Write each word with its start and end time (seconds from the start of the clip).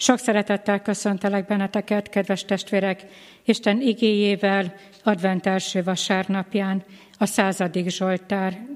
Sok 0.00 0.18
szeretettel 0.18 0.82
köszöntelek 0.82 1.46
benneteket, 1.46 2.08
kedves 2.08 2.44
testvérek, 2.44 3.06
Isten 3.44 3.80
igéjével 3.80 4.74
advent 5.02 5.46
első 5.46 5.82
vasárnapján 5.82 6.84
a 7.18 7.26
századik 7.26 7.88
Zsoltár 7.88 8.66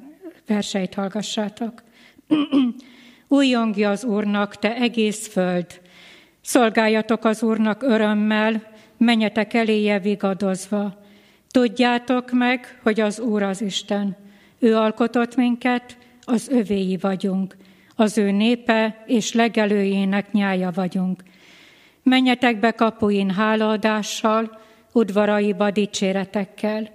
verseit 0.46 0.94
hallgassátok. 0.94 1.82
Újjongja 3.28 3.90
az 3.90 4.04
Úrnak, 4.04 4.56
te 4.56 4.76
egész 4.76 5.28
föld, 5.28 5.80
szolgáljatok 6.40 7.24
az 7.24 7.42
Úrnak 7.42 7.82
örömmel, 7.82 8.62
menjetek 8.96 9.54
eléje 9.54 9.98
vigadozva. 9.98 11.02
Tudjátok 11.50 12.32
meg, 12.32 12.78
hogy 12.82 13.00
az 13.00 13.20
Úr 13.20 13.42
az 13.42 13.60
Isten. 13.60 14.16
Ő 14.58 14.76
alkotott 14.76 15.36
minket, 15.36 15.96
az 16.24 16.48
övéi 16.48 16.96
vagyunk 16.96 17.56
az 17.96 18.18
ő 18.18 18.30
népe 18.30 19.04
és 19.06 19.32
legelőjének 19.32 20.32
nyája 20.32 20.70
vagyunk. 20.74 21.22
Menjetek 22.02 22.60
be 22.60 22.70
kapuin 22.70 23.30
hálaadással, 23.30 24.60
udvaraiba 24.92 25.70
dicséretekkel. 25.70 26.90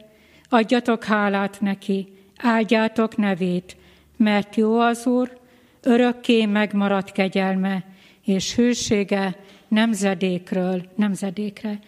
Adjatok 0.50 1.04
hálát 1.04 1.62
neki, 1.62 2.08
áldjátok 2.38 3.18
nevét, 3.18 3.78
mert 4.18 4.56
jó 4.56 4.80
az 4.80 5.06
Úr, 5.06 5.38
örökké 5.82 6.46
megmaradt 6.46 7.12
kegyelme, 7.12 7.84
és 8.24 8.56
hűsége 8.56 9.36
nemzedékről 9.68 10.82
nemzedékre. 10.96 11.80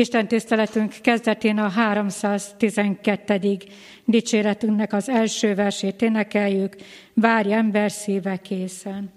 Isten 0.00 0.28
tiszteletünk 0.28 0.94
kezdetén 1.02 1.58
a 1.58 1.68
312. 1.68 3.56
dicséretünknek 4.04 4.92
az 4.92 5.08
első 5.08 5.54
versét 5.54 6.02
énekeljük, 6.02 6.76
várj 7.14 7.52
ember 7.52 7.90
szíve 7.90 8.36
készen. 8.36 9.12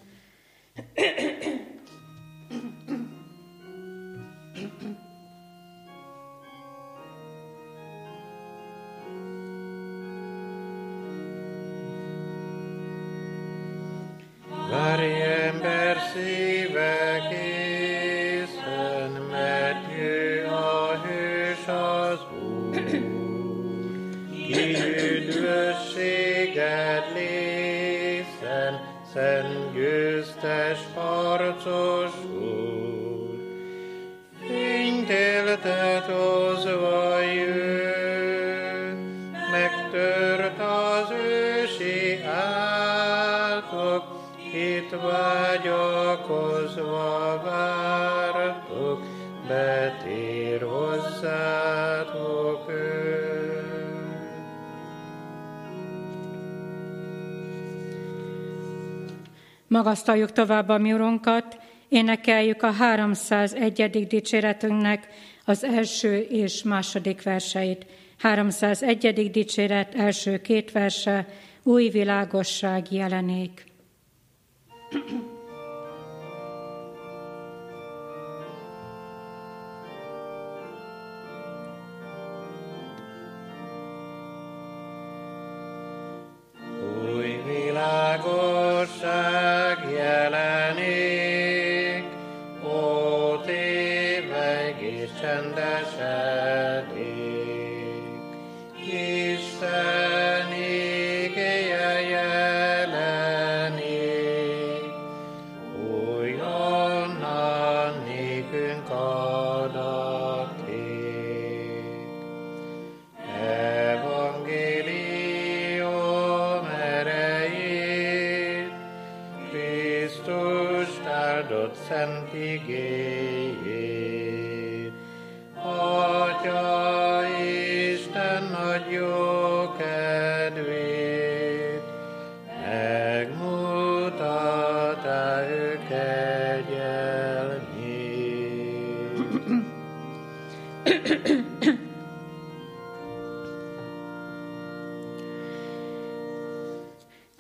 Magasztaljuk 59.74 60.32
tovább 60.32 60.70
a 60.70 60.78
mi 60.78 60.94
urunkat, 60.94 61.58
énekeljük 61.90 62.64
a 62.64 62.72
301. 62.72 64.08
dicséretünknek 64.08 65.08
az 65.46 65.64
első 65.64 66.18
és 66.18 66.64
második 66.64 67.24
verseit. 67.24 67.86
301. 68.18 69.32
dicséret 69.32 69.96
első 69.96 70.42
két 70.42 70.72
verse, 70.72 71.28
új 71.64 71.90
világosság 71.90 72.92
jelenék. 72.92 73.66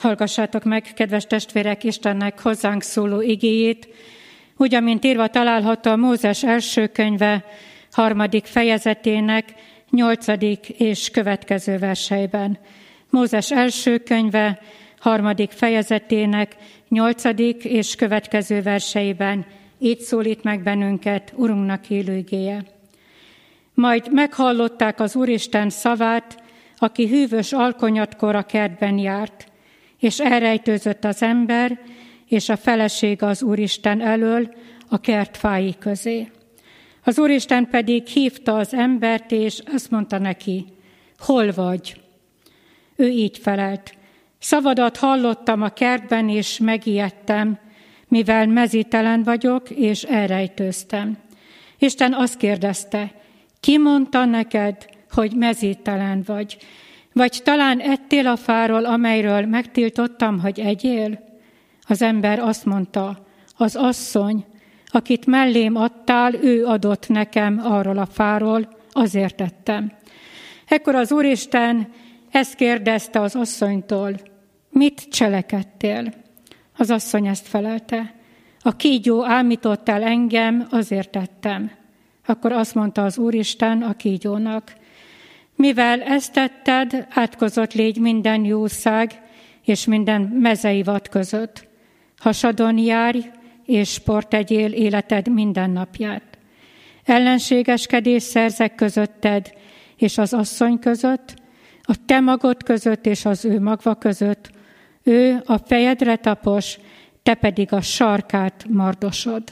Hallgassátok 0.04 0.64
meg, 0.64 0.84
kedves 0.96 1.26
testvérek, 1.26 1.84
Istennek 1.84 2.42
hozzánk 2.42 2.82
szóló 2.82 3.22
igéjét, 3.22 3.88
úgy, 4.58 4.76
amint 4.76 5.06
írva 5.06 5.28
található 5.28 5.92
a 5.92 5.96
Mózes 5.96 6.44
első 6.44 6.88
könyve 6.88 7.46
harmadik 7.92 8.46
fejezetének 8.46 9.54
nyolcadik 9.90 10.70
és 10.70 11.10
következő 11.10 11.78
verseiben. 11.78 12.58
Mózes 13.10 13.52
első 13.52 13.98
könyve 13.98 14.60
harmadik 15.00 15.52
fejezetének 15.52 16.56
nyolcadik 16.90 17.64
és 17.64 17.96
következő 17.96 18.62
verseiben 18.62 19.46
így 19.80 20.00
szólít 20.00 20.44
meg 20.44 20.64
bennünket 20.64 21.34
Urunknak 21.36 21.90
élőgéje. 21.90 22.64
Majd 23.74 24.14
meghallották 24.14 25.00
az 25.00 25.16
Úristen 25.16 25.70
szavát, 25.70 26.44
aki 26.78 27.08
hűvös 27.08 27.54
alkonyatkor 27.54 28.36
a 28.36 28.44
kertben 28.44 28.98
járt, 28.98 29.52
és 30.04 30.20
elrejtőzött 30.20 31.06
az 31.06 31.22
ember 31.22 31.80
és 32.28 32.50
a 32.50 32.56
feleség 32.56 33.24
az 33.24 33.44
Úristen 33.44 34.02
elől 34.02 34.54
a 34.90 35.00
kert 35.00 35.38
fái 35.38 35.76
közé. 35.80 36.32
Az 37.04 37.20
Úristen 37.20 37.68
pedig 37.70 38.08
hívta 38.08 38.58
az 38.58 38.74
embert, 38.74 39.32
és 39.32 39.62
azt 39.74 39.92
mondta 39.92 40.18
neki, 40.18 40.66
hol 41.18 41.52
vagy? 41.52 42.02
Ő 42.96 43.08
így 43.08 43.38
felelt, 43.38 43.96
szavadat 44.40 44.98
hallottam 44.98 45.62
a 45.62 45.70
kertben, 45.70 46.30
és 46.30 46.58
megijedtem, 46.58 47.60
mivel 48.08 48.48
mezítelen 48.48 49.24
vagyok, 49.24 49.70
és 49.70 50.04
elrejtőztem. 50.04 51.18
Isten 51.78 52.14
azt 52.14 52.38
kérdezte, 52.38 53.14
ki 53.60 53.78
mondta 53.78 54.26
neked, 54.26 54.86
hogy 55.12 55.36
mezítelen 55.36 56.24
vagy? 56.26 56.58
Vagy 57.14 57.42
talán 57.44 57.80
ettél 57.80 58.28
a 58.28 58.36
fáról, 58.36 58.86
amelyről 58.86 59.46
megtiltottam, 59.46 60.40
hogy 60.40 60.60
egyél? 60.60 61.24
Az 61.88 62.02
ember 62.02 62.40
azt 62.40 62.66
mondta, 62.66 63.26
az 63.58 63.76
asszony, 63.76 64.46
akit 64.86 65.26
mellém 65.26 65.76
adtál, 65.76 66.34
ő 66.34 66.66
adott 66.66 67.08
nekem 67.08 67.60
arról 67.64 67.98
a 67.98 68.06
fáról, 68.06 68.68
azért 68.92 69.36
tettem. 69.36 69.92
Ekkor 70.68 70.96
az 70.96 71.12
Úristen 71.12 71.88
ezt 72.32 72.56
kérdezte 72.56 73.22
az 73.22 73.36
asszonytól, 73.36 74.16
mit 74.70 75.08
cselekedtél? 75.10 76.14
Az 76.78 76.92
asszony 76.92 77.28
ezt 77.28 77.48
felelte, 77.48 78.14
a 78.62 78.76
kígyó 78.76 79.26
ámított 79.26 79.90
el 79.90 80.04
engem, 80.04 80.68
azért 80.70 81.10
tettem. 81.10 81.72
Akkor 82.26 82.52
azt 82.52 82.76
mondta 82.76 83.04
az 83.04 83.18
Úristen 83.18 83.82
a 83.82 83.94
kígyónak, 83.94 84.74
mivel 85.56 86.02
ezt 86.02 86.34
tetted, 86.34 87.08
átkozott 87.10 87.74
légy 87.74 87.98
minden 87.98 88.46
jószág 88.46 89.22
és 89.66 89.86
minden 89.86 90.22
mezei 90.22 90.84
vad 90.84 91.10
között. 91.10 91.68
Hasadon 92.18 92.78
járj, 92.78 93.20
és 93.66 93.90
sport 93.90 94.30
tegyél 94.30 94.72
életed 94.72 95.28
minden 95.34 95.70
napját. 95.70 96.24
Ellenségeskedés 97.04 98.24
szerzek 98.24 98.76
közötted 98.76 99.54
és 99.98 100.18
az 100.18 100.34
asszony 100.34 100.80
között, 100.80 101.34
a 101.82 101.96
te 102.06 102.20
magod 102.20 102.64
között 102.64 103.06
és 103.06 103.26
az 103.26 103.46
ő 103.46 103.60
magva 103.60 103.96
között, 103.96 104.50
ő 105.04 105.42
a 105.46 105.58
fejedre 105.58 106.16
tapos, 106.16 106.78
te 107.24 107.34
pedig 107.34 107.74
a 107.74 107.82
sarkát 107.82 108.66
mardosod. 108.70 109.44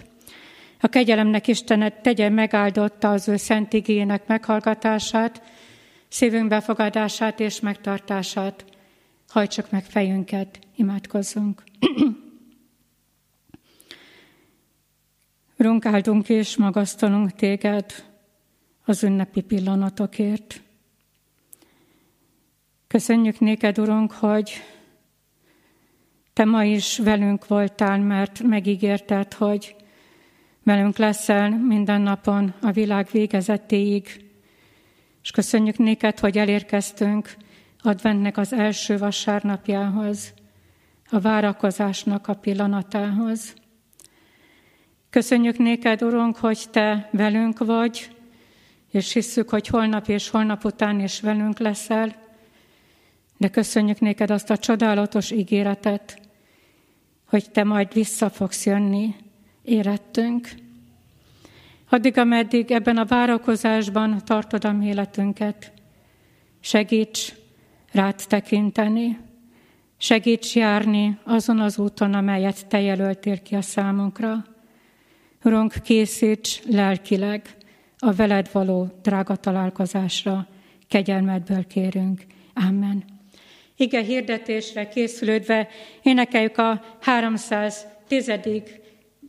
A 0.80 0.88
kegyelemnek 0.88 1.47
Istenet 1.47 2.01
tegye 2.01 2.30
megáldotta 2.30 3.12
az 3.12 3.27
ő 3.27 3.36
szent 3.36 3.74
igények 3.74 4.27
meghallgatását, 4.27 5.42
szívünk 6.11 6.47
befogadását 6.47 7.39
és 7.39 7.59
megtartását. 7.59 8.65
Hajtsuk 9.27 9.71
meg 9.71 9.83
fejünket, 9.83 10.59
imádkozzunk. 10.75 11.63
Urunk, 15.57 15.85
áldunk 15.85 16.29
és 16.29 16.57
magasztalunk 16.57 17.31
téged 17.31 17.85
az 18.85 19.03
ünnepi 19.03 19.41
pillanatokért. 19.41 20.61
Köszönjük 22.87 23.39
néked, 23.39 23.79
Urunk, 23.79 24.11
hogy 24.11 24.51
te 26.33 26.45
ma 26.45 26.63
is 26.63 26.97
velünk 26.97 27.47
voltál, 27.47 27.99
mert 27.99 28.41
megígérted, 28.41 29.33
hogy 29.33 29.75
velünk 30.63 30.97
leszel 30.97 31.49
minden 31.49 32.01
napon 32.01 32.53
a 32.61 32.71
világ 32.71 33.07
végezetéig. 33.11 34.31
És 35.23 35.31
köszönjük 35.31 35.77
néked, 35.77 36.19
hogy 36.19 36.38
elérkeztünk 36.38 37.35
adventnek 37.81 38.38
az 38.38 38.53
első 38.53 38.97
vasárnapjához, 38.97 40.33
a 41.09 41.19
várakozásnak 41.19 42.27
a 42.27 42.33
pillanatához. 42.33 43.53
Köszönjük 45.09 45.57
néked, 45.57 46.03
Urunk, 46.03 46.38
hogy 46.38 46.65
Te 46.71 47.09
velünk 47.12 47.57
vagy, 47.57 48.15
és 48.91 49.13
hisszük, 49.13 49.50
hogy 49.50 49.68
holnap 49.68 50.07
és 50.07 50.29
holnap 50.29 50.65
után 50.65 51.00
is 51.00 51.21
velünk 51.21 51.59
leszel, 51.59 52.15
de 53.38 53.50
köszönjük 53.50 54.00
néked 54.00 54.31
azt 54.31 54.50
a 54.50 54.57
csodálatos 54.57 55.31
ígéretet, 55.31 56.21
hogy 57.25 57.51
Te 57.51 57.63
majd 57.63 57.94
vissza 57.94 58.29
fogsz 58.29 58.65
jönni 58.65 59.15
érettünk. 59.63 60.50
Addig, 61.93 62.17
ameddig 62.17 62.71
ebben 62.71 62.97
a 62.97 63.05
várakozásban 63.05 64.21
tartod 64.25 64.65
a 64.65 64.75
életünket, 64.83 65.71
segíts 66.59 67.33
rád 67.91 68.15
tekinteni, 68.27 69.17
segíts 69.97 70.55
járni 70.55 71.17
azon 71.23 71.59
az 71.59 71.77
úton, 71.77 72.13
amelyet 72.13 72.67
Te 72.67 72.81
jelöltél 72.81 73.41
ki 73.41 73.55
a 73.55 73.61
számunkra. 73.61 74.45
Urunk, 75.43 75.73
készíts 75.83 76.61
lelkileg 76.65 77.55
a 77.97 78.11
veled 78.11 78.49
való 78.51 78.87
drága 79.01 79.35
találkozásra, 79.35 80.47
kegyelmedből 80.87 81.67
kérünk. 81.67 82.21
Amen. 82.53 83.03
Ige 83.75 84.01
hirdetésre 84.01 84.87
készülődve 84.87 85.67
énekeljük 86.03 86.57
a 86.57 86.83
310. 86.99 88.31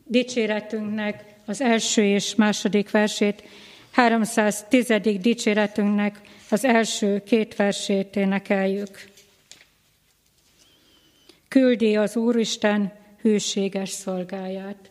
dicséretünknek 0.05 1.32
az 1.53 1.61
első 1.61 2.05
és 2.05 2.35
második 2.35 2.91
versét, 2.91 3.43
310. 3.91 4.93
dicséretünknek 5.21 6.21
az 6.51 6.65
első 6.65 7.23
két 7.27 7.57
versét 7.57 8.17
énekeljük. 8.17 9.09
Küldi 11.49 11.97
az 11.97 12.17
Úristen 12.17 12.93
hűséges 13.21 13.91
szolgáját. 13.91 14.91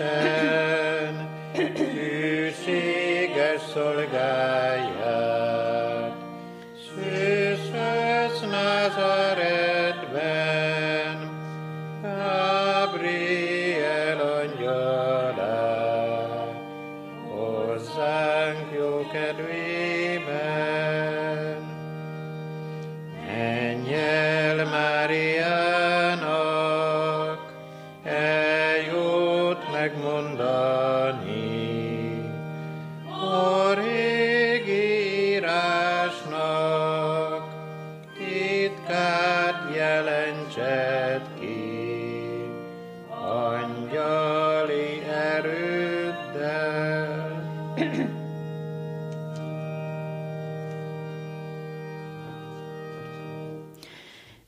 Isten, 0.00 1.28
hűséges 1.76 3.60
szolgálat. 3.72 4.59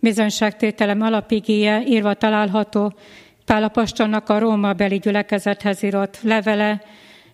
Bizonyságtételem 0.02 1.00
alapigéje 1.00 1.82
írva 1.87 2.14
található 2.14 2.93
Pálapostolnak 3.44 4.28
a 4.28 4.38
Róma 4.38 4.72
beli 4.72 4.99
gyülekezethez 4.99 5.82
írott 5.82 6.19
levele 6.22 6.82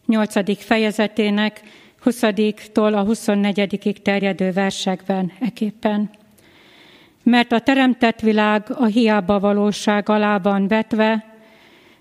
8. 0.06 0.62
fejezetének 0.64 1.60
20-tól 2.04 2.94
a 2.94 3.04
24 3.04 4.00
terjedő 4.02 4.52
versekben 4.52 5.32
eképpen. 5.40 6.10
Mert 7.22 7.52
a 7.52 7.60
teremtett 7.60 8.20
világ 8.20 8.66
a 8.74 8.84
hiába 8.84 9.38
valóság 9.38 10.08
alá 10.08 10.38
van 10.38 10.68
vetve, 10.68 11.24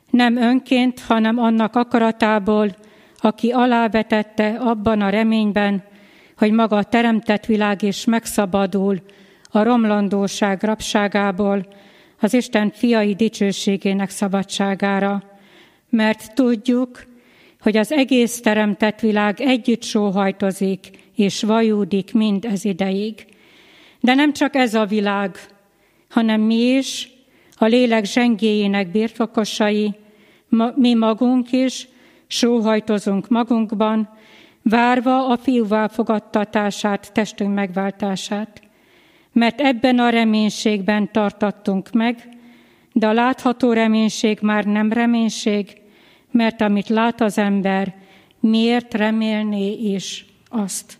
nem 0.09 0.37
önként, 0.37 0.99
hanem 0.99 1.37
annak 1.37 1.75
akaratából, 1.75 2.75
aki 3.17 3.51
alávetette 3.51 4.55
abban 4.59 5.01
a 5.01 5.09
reményben, 5.09 5.83
hogy 6.37 6.51
maga 6.51 6.77
a 6.77 6.83
teremtett 6.83 7.45
világ 7.45 7.81
is 7.81 8.05
megszabadul 8.05 9.01
a 9.49 9.63
romlandóság 9.63 10.63
rabságából 10.63 11.67
az 12.19 12.33
Isten 12.33 12.71
fiai 12.71 13.15
dicsőségének 13.15 14.09
szabadságára, 14.09 15.23
mert 15.89 16.33
tudjuk, 16.33 17.05
hogy 17.59 17.77
az 17.77 17.91
egész 17.91 18.41
teremtett 18.41 18.99
világ 18.99 19.41
együtt 19.41 19.83
sóhajtozik 19.83 20.89
és 21.15 21.43
vajúdik 21.43 22.13
mind 22.13 22.45
ez 22.45 22.65
ideig. 22.65 23.25
De 23.99 24.13
nem 24.13 24.33
csak 24.33 24.55
ez 24.55 24.73
a 24.73 24.85
világ, 24.85 25.37
hanem 26.09 26.41
mi 26.41 26.55
is, 26.55 27.09
a 27.55 27.65
lélek 27.65 28.05
zsengéjének 28.05 28.91
birtokosai, 28.91 29.95
mi 30.75 30.93
magunk 30.93 31.51
is 31.51 31.87
sóhajtozunk 32.27 33.27
magunkban, 33.27 34.09
várva 34.61 35.27
a 35.27 35.37
fiúvá 35.37 35.87
fogadtatását, 35.87 37.13
testünk 37.13 37.53
megváltását 37.53 38.66
mert 39.37 39.61
ebben 39.61 39.99
a 39.99 40.09
reménységben 40.09 41.11
tartattunk 41.11 41.91
meg, 41.91 42.29
de 42.93 43.07
a 43.07 43.13
látható 43.13 43.73
reménység 43.73 44.37
már 44.41 44.65
nem 44.65 44.91
reménység, 44.91 45.81
mert 46.31 46.61
amit 46.61 46.87
lát 46.87 47.21
az 47.21 47.37
ember, 47.37 47.95
miért 48.39 48.93
remélné 48.93 49.71
is 49.71 50.25
azt. 50.49 50.97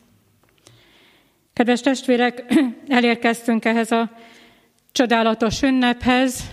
Kedves 1.54 1.82
testvérek, 1.82 2.54
elérkeztünk 2.88 3.66
ehhez 3.66 3.92
a 3.92 4.12
csodálatos 4.92 5.62
ünnephez, 5.62 6.44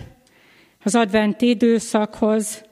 az 0.83 0.95
adventi 0.95 1.49
időszakhoz, 1.49 2.65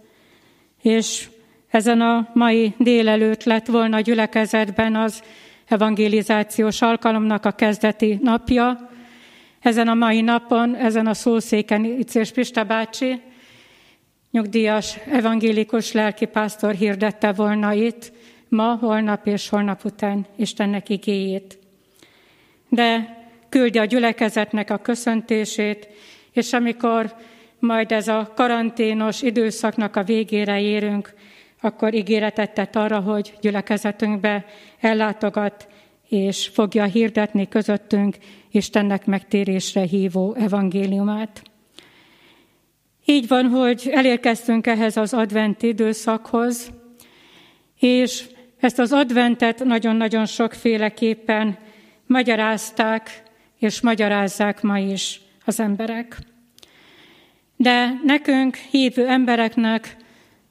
és 0.82 1.29
ezen 1.70 2.01
a 2.01 2.29
mai 2.34 2.74
délelőtt 2.77 3.43
lett 3.43 3.67
volna 3.67 3.98
a 3.98 4.01
gyülekezetben 4.01 4.96
az 4.96 5.24
evangelizációs 5.67 6.82
alkalomnak 6.82 7.46
a 7.46 7.51
kezdeti 7.51 8.20
napja, 8.22 8.91
ezen 9.63 9.88
a 9.88 9.93
mai 9.93 10.22
napon, 10.22 10.75
ezen 10.75 11.08
a 11.08 11.13
szószéken 11.13 11.86
Icés 11.86 12.32
Pista 12.32 12.63
bácsi 12.63 13.22
nyugdíjas 14.32 14.98
evangélikus 15.12 15.91
lelkipásztor 15.91 16.74
hirdette 16.74 17.32
volna 17.32 17.74
itt, 17.74 18.12
ma, 18.48 18.75
holnap 18.75 19.27
és 19.27 19.50
holnap 19.50 19.86
után 19.86 20.25
Istennek 20.36 20.89
igéjét. 20.89 21.58
De 22.70 23.17
küldi 23.50 23.77
a 23.77 23.86
gyülekezetnek 23.86 24.70
a 24.70 24.77
köszöntését, 24.77 25.88
és 26.32 26.53
amikor 26.53 27.15
majd 27.60 27.91
ez 27.91 28.08
a 28.08 28.32
karanténos 28.36 29.22
időszaknak 29.22 29.96
a 29.96 30.03
végére 30.03 30.62
érünk, 30.62 31.13
akkor 31.62 31.93
ígéretet 31.93 32.53
tett 32.53 32.75
arra, 32.75 33.00
hogy 33.00 33.34
gyülekezetünkbe 33.41 34.46
ellátogat, 34.79 35.67
és 36.13 36.48
fogja 36.48 36.84
hirdetni 36.84 37.48
közöttünk 37.48 38.17
Istennek 38.51 39.05
megtérésre 39.05 39.82
hívó 39.82 40.34
evangéliumát. 40.34 41.41
Így 43.05 43.27
van, 43.27 43.46
hogy 43.46 43.89
elérkeztünk 43.91 44.67
ehhez 44.67 44.98
az 44.98 45.13
advent 45.13 45.62
időszakhoz, 45.62 46.72
és 47.79 48.24
ezt 48.60 48.79
az 48.79 48.91
adventet 48.91 49.63
nagyon-nagyon 49.63 50.25
sokféleképpen 50.25 51.58
magyarázták, 52.05 53.24
és 53.60 53.82
magyarázzák 53.82 54.62
ma 54.62 54.77
is 54.79 55.22
az 55.46 55.60
emberek. 55.60 56.17
De 57.55 58.00
nekünk, 58.03 58.55
hívő 58.55 59.08
embereknek 59.08 59.98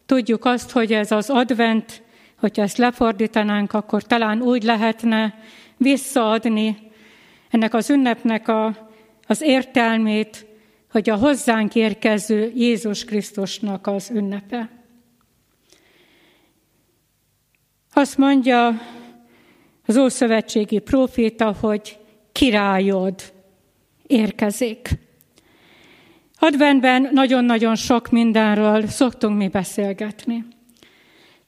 tudjuk 0.07 0.45
azt, 0.45 0.71
hogy 0.71 0.93
ez 0.93 1.11
az 1.11 1.31
advent, 1.31 2.02
hogyha 2.43 2.63
ezt 2.63 2.77
lefordítanánk, 2.77 3.73
akkor 3.73 4.03
talán 4.03 4.41
úgy 4.41 4.63
lehetne 4.63 5.35
visszaadni 5.77 6.77
ennek 7.51 7.75
az 7.75 7.91
ünnepnek 7.91 8.49
a, 8.49 8.89
az 9.27 9.41
értelmét, 9.41 10.47
hogy 10.91 11.11
a 11.11 11.17
hozzánk 11.17 11.75
érkező 11.75 12.53
Jézus 12.55 13.05
Krisztusnak 13.05 13.87
az 13.87 14.11
ünnepe. 14.11 14.71
Azt 17.93 18.19
mondja 18.19 18.81
az 19.87 19.97
Ószövetségi 19.97 20.79
próféta, 20.79 21.57
hogy 21.61 21.99
királyod 22.33 23.33
érkezik. 24.07 24.89
Adventben 26.39 27.09
nagyon-nagyon 27.13 27.75
sok 27.75 28.11
mindenről 28.11 28.87
szoktunk 28.87 29.37
mi 29.37 29.49
beszélgetni. 29.49 30.45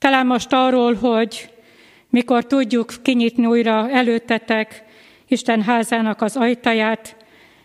Talán 0.04 0.26
most 0.26 0.52
arról, 0.52 0.94
hogy 0.94 1.50
mikor 2.10 2.46
tudjuk 2.46 2.94
kinyitni 3.02 3.46
újra 3.46 3.90
előttetek 3.90 4.84
Isten 5.28 5.62
házának 5.62 6.22
az 6.22 6.36
ajtaját, 6.36 7.16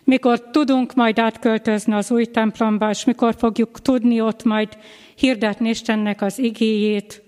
mikor 0.04 0.50
tudunk 0.50 0.94
majd 0.94 1.18
átköltözni 1.18 1.92
az 1.92 2.10
új 2.10 2.24
templomba, 2.24 2.90
és 2.90 3.04
mikor 3.04 3.34
fogjuk 3.38 3.80
tudni 3.80 4.20
ott 4.20 4.44
majd 4.44 4.68
hirdetni 5.14 5.68
Istennek 5.68 6.22
az 6.22 6.38
igéjét. 6.38 7.22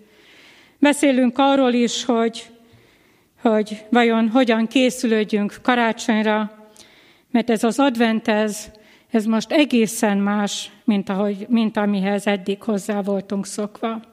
Beszélünk 0.79 1.39
arról 1.39 1.73
is, 1.73 2.05
hogy, 2.05 2.51
hogy 3.43 3.85
vajon 3.91 4.29
hogyan 4.29 4.67
készülődjünk 4.67 5.59
karácsonyra, 5.63 6.69
mert 7.31 7.51
ez 7.51 7.65
az 7.65 7.79
advent, 7.79 8.29
ez, 8.29 8.71
ez 9.11 9.25
most 9.25 9.53
egészen 9.53 10.19
más, 10.19 10.71
mint, 10.85 11.09
ahogy, 11.09 11.47
mint 11.49 11.77
amihez 11.77 12.27
eddig 12.27 12.63
hozzá 12.63 13.03
voltunk 13.03 13.47
szokva. 13.47 14.12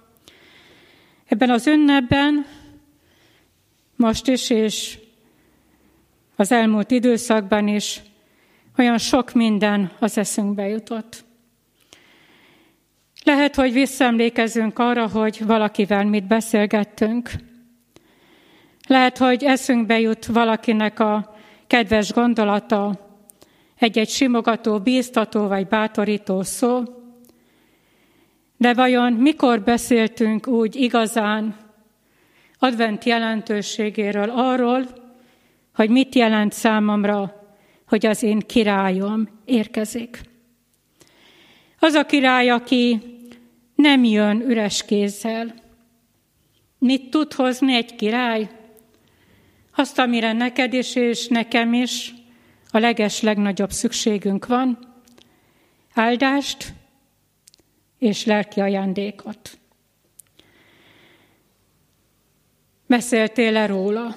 Ebben 1.30 1.50
az 1.50 1.68
ünnepben 1.68 2.46
most 3.96 4.28
is, 4.28 4.50
és 4.50 5.00
az 6.36 6.52
elmúlt 6.52 6.92
időszakban 6.92 7.68
is 7.68 8.02
olyan 8.78 8.98
sok 8.98 9.34
minden 9.34 9.92
az 10.00 10.18
eszünkbe 10.18 10.68
jutott. 10.68 11.24
Lehet, 13.24 13.56
hogy 13.56 13.74
visszaemlékezünk 13.74 14.80
arra, 14.80 15.08
hogy 15.08 15.46
valakivel 15.46 16.06
mit 16.06 16.28
beszélgettünk. 16.28 17.32
Lehet, 18.88 19.18
hogy 19.18 19.44
eszünkbe 19.44 20.00
jut 20.00 20.26
valakinek 20.26 21.00
a 21.00 21.36
kedves 21.68 22.12
gondolata, 22.12 23.08
egy-egy 23.76 24.10
simogató, 24.10 24.80
bíztató 24.80 25.48
vagy 25.48 25.68
bátorító 25.68 26.42
szó. 26.42 26.84
De 28.60 28.74
vajon 28.74 29.14
mikor 29.14 29.62
beszéltünk 29.62 30.48
úgy 30.48 30.76
igazán 30.76 31.56
advent 32.60 33.04
jelentőségéről 33.04 34.30
arról, 34.30 34.88
hogy 35.74 35.90
mit 35.90 36.16
jelent 36.16 36.54
számomra 36.54 37.40
hogy 37.90 38.06
az 38.06 38.24
én 38.24 38.40
királyom 38.40 39.30
érkezik. 39.46 40.22
Az 41.80 41.94
a 41.94 42.06
király, 42.06 42.50
aki 42.50 43.02
nem 43.76 44.04
jön 44.04 44.42
üres 44.42 44.86
kézzel. 44.86 45.54
Mit 46.78 47.10
tud 47.10 47.34
hozni 47.34 47.76
egy 47.76 47.96
király? 47.96 48.50
Azt, 49.76 50.00
amire 50.00 50.34
neked 50.34 50.74
is 50.74 50.96
és 50.96 51.28
nekem 51.28 51.74
is 51.74 52.14
a 52.72 52.78
leges 52.78 53.22
legnagyobb 53.22 53.72
szükségünk 53.72 54.46
van, 54.46 54.80
áldást 55.94 56.74
és 58.00 58.26
lelki 58.26 58.60
ajándékot. 58.60 59.58
Beszéltél-e 62.86 63.66
róla? 63.66 64.16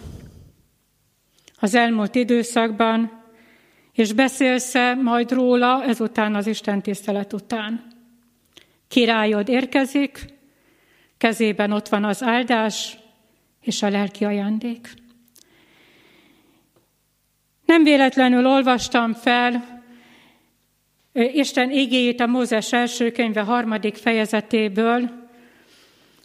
Az 1.58 1.74
elmúlt 1.74 2.14
időszakban 2.14 3.22
és 3.92 4.12
beszélsz-e 4.12 4.94
majd 4.94 5.32
róla 5.32 5.84
ezután 5.84 6.34
az 6.34 6.46
Isten 6.46 6.82
tisztelet 6.82 7.32
után? 7.32 7.86
Királyod 8.88 9.48
érkezik, 9.48 10.24
kezében 11.18 11.72
ott 11.72 11.88
van 11.88 12.04
az 12.04 12.22
áldás 12.22 12.98
és 13.60 13.82
a 13.82 13.88
lelki 13.88 14.24
ajándék. 14.24 14.94
Nem 17.64 17.82
véletlenül 17.82 18.46
olvastam 18.46 19.12
fel 19.12 19.71
Isten 21.12 21.70
igéjét 21.70 22.20
a 22.20 22.26
Mózes 22.26 22.72
első 22.72 23.10
könyve 23.10 23.40
harmadik 23.40 23.94
fejezetéből, 23.94 25.10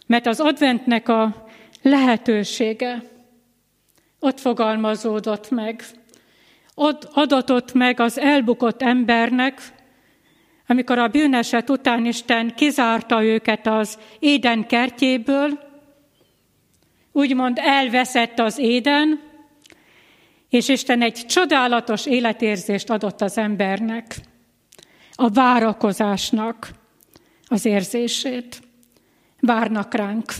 mert 0.06 0.26
az 0.26 0.40
adventnek 0.40 1.08
a 1.08 1.46
lehetősége 1.82 3.02
ott 4.20 4.40
fogalmazódott 4.40 5.50
meg. 5.50 5.84
Adatot 7.12 7.72
meg 7.72 8.00
az 8.00 8.18
elbukott 8.18 8.82
embernek, 8.82 9.60
amikor 10.66 10.98
a 10.98 11.08
bűneset 11.08 11.70
után 11.70 12.06
Isten 12.06 12.54
kizárta 12.54 13.24
őket 13.24 13.66
az 13.66 13.98
éden 14.18 14.66
kertjéből, 14.66 15.66
úgymond 17.12 17.58
elveszett 17.60 18.38
az 18.38 18.58
éden, 18.58 19.20
és 20.48 20.68
Isten 20.68 21.02
egy 21.02 21.26
csodálatos 21.26 22.06
életérzést 22.06 22.90
adott 22.90 23.20
az 23.20 23.38
embernek, 23.38 24.16
a 25.20 25.28
várakozásnak 25.28 26.70
az 27.48 27.64
érzését. 27.64 28.62
Várnak 29.40 29.94
ránk. 29.94 30.32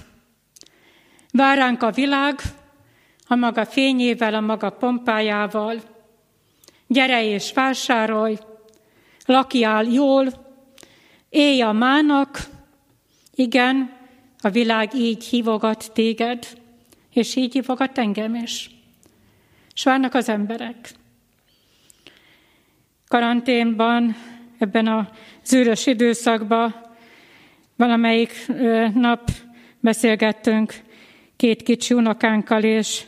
Vár 1.30 1.56
ránk 1.56 1.82
a 1.82 1.90
világ, 1.90 2.40
a 3.26 3.34
maga 3.34 3.66
fényével, 3.66 4.34
a 4.34 4.40
maga 4.40 4.70
pompájával, 4.70 5.80
gyere 6.86 7.24
és 7.24 7.52
vásárolj, 7.52 8.38
lakjál 9.26 9.84
jól, 9.84 10.26
élj 11.28 11.60
a 11.60 11.72
mának, 11.72 12.40
igen, 13.34 13.92
a 14.40 14.48
világ 14.48 14.94
így 14.94 15.24
hívogat 15.24 15.92
téged, 15.92 16.46
és 17.12 17.36
így 17.36 17.52
hívogat 17.52 17.98
engem 17.98 18.34
is. 18.34 18.70
És 19.74 19.84
várnak 19.84 20.14
az 20.14 20.28
emberek. 20.28 20.90
Karanténban, 23.08 24.16
ebben 24.58 24.86
a 24.86 25.10
zűrös 25.44 25.86
időszakban 25.86 26.74
valamelyik 27.76 28.32
nap 28.94 29.30
beszélgettünk 29.80 30.74
két 31.36 31.62
kicsi 31.62 31.94
unokánkkal, 31.94 32.62
és 32.62 33.06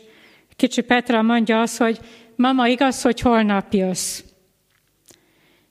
kicsi 0.56 0.80
Petra 0.80 1.22
mondja 1.22 1.60
azt, 1.60 1.78
hogy 1.78 1.98
mama, 2.36 2.68
igaz, 2.68 3.02
hogy 3.02 3.20
holnap 3.20 3.72
jössz? 3.72 4.22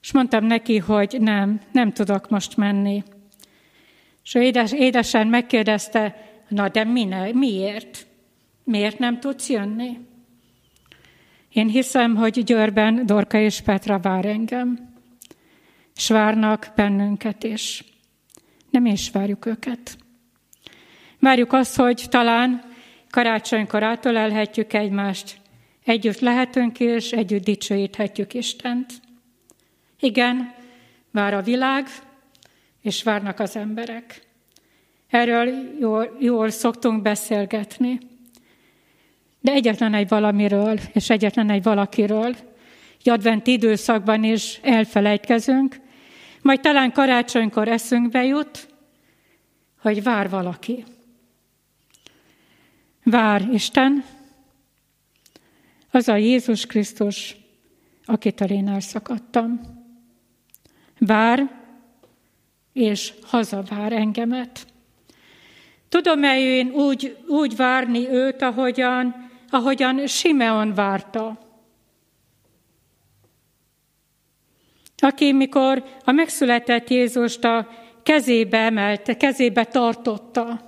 És 0.01 0.11
mondtam 0.11 0.45
neki, 0.45 0.77
hogy 0.77 1.17
nem, 1.19 1.61
nem 1.71 1.91
tudok 1.91 2.29
most 2.29 2.57
menni. 2.57 3.03
És 4.23 4.33
édes, 4.35 4.73
édesen 4.73 5.27
megkérdezte, 5.27 6.15
na 6.47 6.69
de 6.69 6.83
mi 6.83 7.03
ne, 7.03 7.31
miért? 7.31 8.07
Miért 8.63 8.99
nem 8.99 9.19
tudsz 9.19 9.49
jönni? 9.49 9.97
Én 11.53 11.67
hiszem, 11.67 12.15
hogy 12.15 12.43
Győrben 12.43 13.05
Dorka 13.05 13.37
és 13.37 13.61
Petra 13.61 13.99
vár 13.99 14.25
engem, 14.25 14.88
és 15.99 16.07
várnak 16.07 16.71
bennünket 16.75 17.43
is. 17.43 17.83
Nem 18.69 18.85
is 18.85 19.11
várjuk 19.11 19.45
őket. 19.45 19.97
Várjuk 21.19 21.53
azt, 21.53 21.75
hogy 21.75 22.05
talán 22.09 22.63
karácsonykor 23.09 23.83
átölelhetjük 23.83 24.73
egymást, 24.73 25.39
Együtt 25.89 26.19
lehetünk 26.19 26.79
és 26.79 27.11
együtt 27.11 27.43
dicsőíthetjük 27.43 28.33
Istent. 28.33 28.93
Igen, 29.99 30.53
vár 31.11 31.33
a 31.33 31.41
világ, 31.41 31.87
és 32.81 33.03
várnak 33.03 33.39
az 33.39 33.55
emberek. 33.55 34.21
Erről 35.09 35.53
jól, 35.79 36.17
jól 36.19 36.49
szoktunk 36.49 37.01
beszélgetni. 37.01 37.99
De 39.41 39.51
egyetlen 39.51 39.93
egy 39.93 40.07
valamiről, 40.07 40.79
és 40.93 41.09
egyetlen 41.09 41.49
egy 41.49 41.63
valakiről, 41.63 42.35
egy 42.99 43.09
advent 43.09 43.47
időszakban 43.47 44.23
is 44.23 44.59
elfelejtkezünk, 44.63 45.75
majd 46.41 46.59
talán 46.59 46.91
karácsonykor 46.91 47.67
eszünkbe 47.67 48.23
jut, 48.23 48.67
hogy 49.81 50.03
vár 50.03 50.29
valaki. 50.29 50.83
Vár 53.03 53.49
Isten, 53.51 54.03
az 55.91 56.07
a 56.07 56.15
Jézus 56.15 56.65
Krisztus, 56.65 57.35
akitől 58.05 58.49
én 58.49 58.67
elszakadtam. 58.67 59.61
Vár, 60.99 61.59
és 62.73 63.13
hazavár 63.21 63.93
engemet. 63.93 64.67
Tudom-e 65.89 66.39
én 66.39 66.71
úgy, 66.71 67.17
úgy 67.27 67.55
várni 67.55 68.09
őt, 68.09 68.41
ahogyan, 68.41 69.29
ahogyan 69.49 70.07
Simeon 70.07 70.73
várta? 70.73 71.48
Aki 74.99 75.33
mikor 75.33 75.83
a 76.03 76.11
megszületett 76.11 76.89
Jézust 76.89 77.43
a 77.43 77.67
kezébe 78.03 78.57
emelte, 78.57 79.17
kezébe 79.17 79.63
tartotta, 79.63 80.67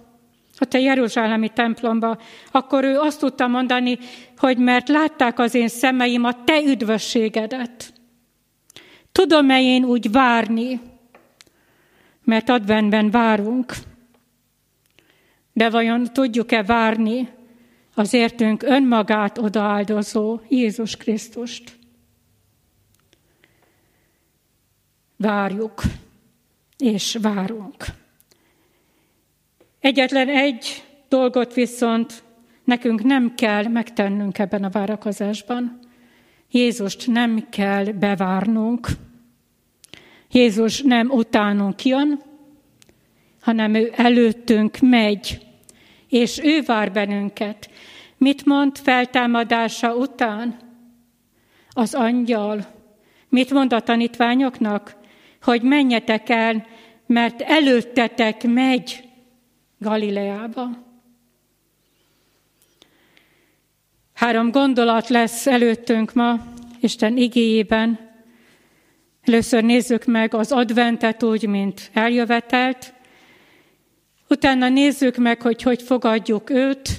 ott 0.60 0.74
a 0.74 0.78
Jeruzsálemi 0.78 1.50
templomba, 1.50 2.18
akkor 2.52 2.84
ő 2.84 3.00
azt 3.00 3.20
tudta 3.20 3.48
mondani, 3.48 3.98
hogy 4.38 4.58
mert 4.58 4.90
látták 4.90 5.40
az 5.40 5.54
én 5.54 5.68
szemeim 5.68 6.24
a 6.24 6.44
te 6.44 6.62
üdvösségedet. 6.62 7.94
Tudom-e 9.12 9.62
én 9.62 9.84
úgy 9.84 10.12
várni, 10.12 10.80
mert 12.24 12.50
adventben 12.50 13.12
várunk, 13.12 13.74
de 15.54 15.70
vajon 15.70 16.04
tudjuk-e 16.14 16.64
várni 16.64 17.30
az 17.96 18.14
értünk 18.14 18.64
önmagát 18.64 19.38
odaáldozó 19.38 20.40
Jézus 20.50 20.96
Krisztust? 20.96 21.80
Várjuk, 25.22 25.82
és 26.78 27.18
várunk. 27.22 27.86
Egyetlen 29.80 30.30
egy 30.30 30.84
dolgot 31.10 31.54
viszont 31.54 32.24
nekünk 32.64 33.04
nem 33.04 33.36
kell 33.36 33.68
megtennünk 33.68 34.40
ebben 34.40 34.64
a 34.64 34.70
várakozásban. 34.70 35.80
Jézust 36.52 37.08
nem 37.08 37.48
kell 37.50 37.84
bevárnunk. 37.86 38.88
Jézus 40.32 40.82
nem 40.82 41.10
utánunk 41.10 41.86
jön, 41.86 42.22
hanem 43.42 43.74
ő 43.74 43.92
előttünk 43.96 44.78
megy, 44.80 45.46
és 46.08 46.40
ő 46.44 46.62
vár 46.62 46.92
bennünket. 46.92 47.70
Mit 48.18 48.46
mond 48.46 48.78
feltámadása 48.78 49.96
után? 49.96 50.60
Az 51.70 51.94
angyal. 51.94 52.66
Mit 53.30 53.52
mond 53.52 53.74
a 53.74 53.80
tanítványoknak? 53.82 55.00
Hogy 55.42 55.62
menjetek 55.62 56.30
el, 56.30 56.66
mert 57.06 57.42
előttetek 57.42 58.44
megy 58.44 59.04
Galileába. 59.80 60.70
Három 64.14 64.52
gondolat 64.52 65.10
lesz 65.10 65.48
előttünk 65.48 66.14
ma 66.14 66.40
Isten 66.80 67.18
igéjében. 67.18 68.00
Először 69.22 69.64
nézzük 69.64 70.06
meg 70.06 70.34
az 70.34 70.52
adventet 70.52 71.24
úgy, 71.24 71.48
mint 71.48 71.90
eljövetelt, 71.94 72.94
utána 74.30 74.70
nézzük 74.70 75.18
meg, 75.18 75.42
hogy 75.42 75.62
hogy 75.62 75.82
fogadjuk 75.82 76.50
őt, 76.50 76.90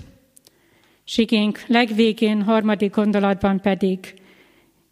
és 1.07 1.19
igénk 1.19 1.63
legvégén, 1.67 2.43
harmadik 2.43 2.95
gondolatban 2.95 3.61
pedig 3.61 4.15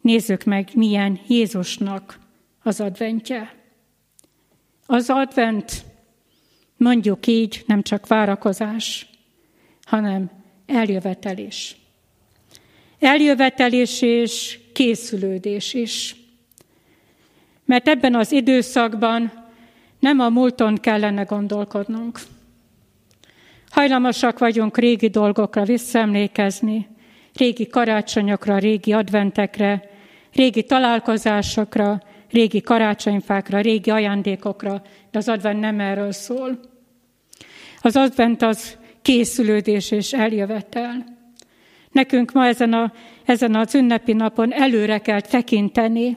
nézzük 0.01 0.45
meg, 0.45 0.69
milyen 0.75 1.21
Jézusnak 1.27 2.19
az 2.63 2.81
adventje. 2.81 3.55
Az 4.87 5.11
advent 5.11 5.85
Mondjuk 6.81 7.27
így, 7.27 7.63
nem 7.67 7.83
csak 7.83 8.07
várakozás, 8.07 9.07
hanem 9.85 10.31
eljövetelés. 10.67 11.77
Eljövetelés 12.99 14.03
és 14.03 14.59
készülődés 14.73 15.75
is. 15.75 16.17
Mert 17.65 17.89
ebben 17.89 18.15
az 18.15 18.33
időszakban 18.33 19.33
nem 19.99 20.21
a 20.21 20.29
múlton 20.29 20.77
kellene 20.77 21.23
gondolkodnunk. 21.23 22.21
Hajlamosak 23.71 24.39
vagyunk 24.39 24.79
régi 24.79 25.09
dolgokra 25.09 25.65
visszaemlékezni, 25.65 26.89
régi 27.35 27.67
karácsonyokra, 27.67 28.59
régi 28.59 28.93
adventekre, 28.93 29.91
régi 30.33 30.63
találkozásokra, 30.65 32.03
régi 32.31 32.61
karácsonyfákra, 32.61 33.61
régi 33.61 33.91
ajándékokra, 33.91 34.83
de 35.11 35.19
az 35.19 35.29
advent 35.29 35.61
nem 35.61 35.81
erről 35.81 36.13
szól. 36.13 36.61
Az 37.83 37.97
advent 37.97 38.43
az 38.43 38.79
készülődés 39.03 39.91
és 39.91 40.13
eljövetel. 40.13 41.19
Nekünk 41.93 42.33
ma 42.33 42.47
ezen, 42.47 42.73
a, 42.73 42.93
ezen 43.25 43.55
az 43.55 43.75
ünnepi 43.75 44.13
napon 44.13 44.53
előre 44.53 44.99
kell 44.99 45.21
tekinteni, 45.21 46.17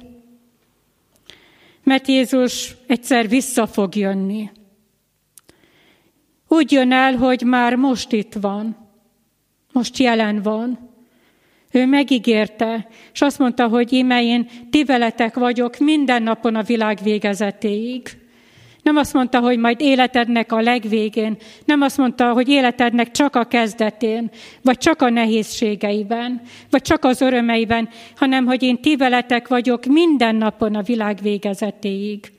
mert 1.83 2.07
Jézus 2.07 2.75
egyszer 2.87 3.29
vissza 3.29 3.67
fog 3.67 3.95
jönni. 3.95 4.49
Úgy 6.47 6.71
jön 6.71 6.91
el, 6.91 7.15
hogy 7.15 7.41
már 7.41 7.75
most 7.75 8.11
itt 8.11 8.33
van, 8.33 8.77
most 9.71 9.97
jelen 9.97 10.41
van. 10.41 10.82
Ő 11.73 11.85
megígérte, 11.85 12.87
és 13.13 13.21
azt 13.21 13.39
mondta, 13.39 13.67
hogy 13.67 13.93
íme 13.93 14.23
én 14.23 14.47
ti 14.69 14.83
veletek 14.83 15.35
vagyok 15.35 15.77
minden 15.77 16.23
napon 16.23 16.55
a 16.55 16.63
világ 16.63 16.99
végezetéig. 17.03 18.01
Nem 18.83 18.95
azt 18.95 19.13
mondta, 19.13 19.39
hogy 19.39 19.57
majd 19.57 19.81
életednek 19.81 20.51
a 20.51 20.61
legvégén, 20.61 21.37
nem 21.65 21.81
azt 21.81 21.97
mondta, 21.97 22.33
hogy 22.33 22.49
életednek 22.49 23.11
csak 23.11 23.35
a 23.35 23.43
kezdetén, 23.43 24.29
vagy 24.61 24.77
csak 24.77 25.01
a 25.01 25.09
nehézségeiben, 25.09 26.41
vagy 26.69 26.81
csak 26.81 27.03
az 27.03 27.21
örömeiben, 27.21 27.89
hanem 28.15 28.45
hogy 28.45 28.63
én 28.63 28.81
ti 28.81 28.95
veletek 28.95 29.47
vagyok 29.47 29.85
minden 29.85 30.35
napon 30.35 30.75
a 30.75 30.81
világ 30.81 31.19
végezetéig. 31.21 32.31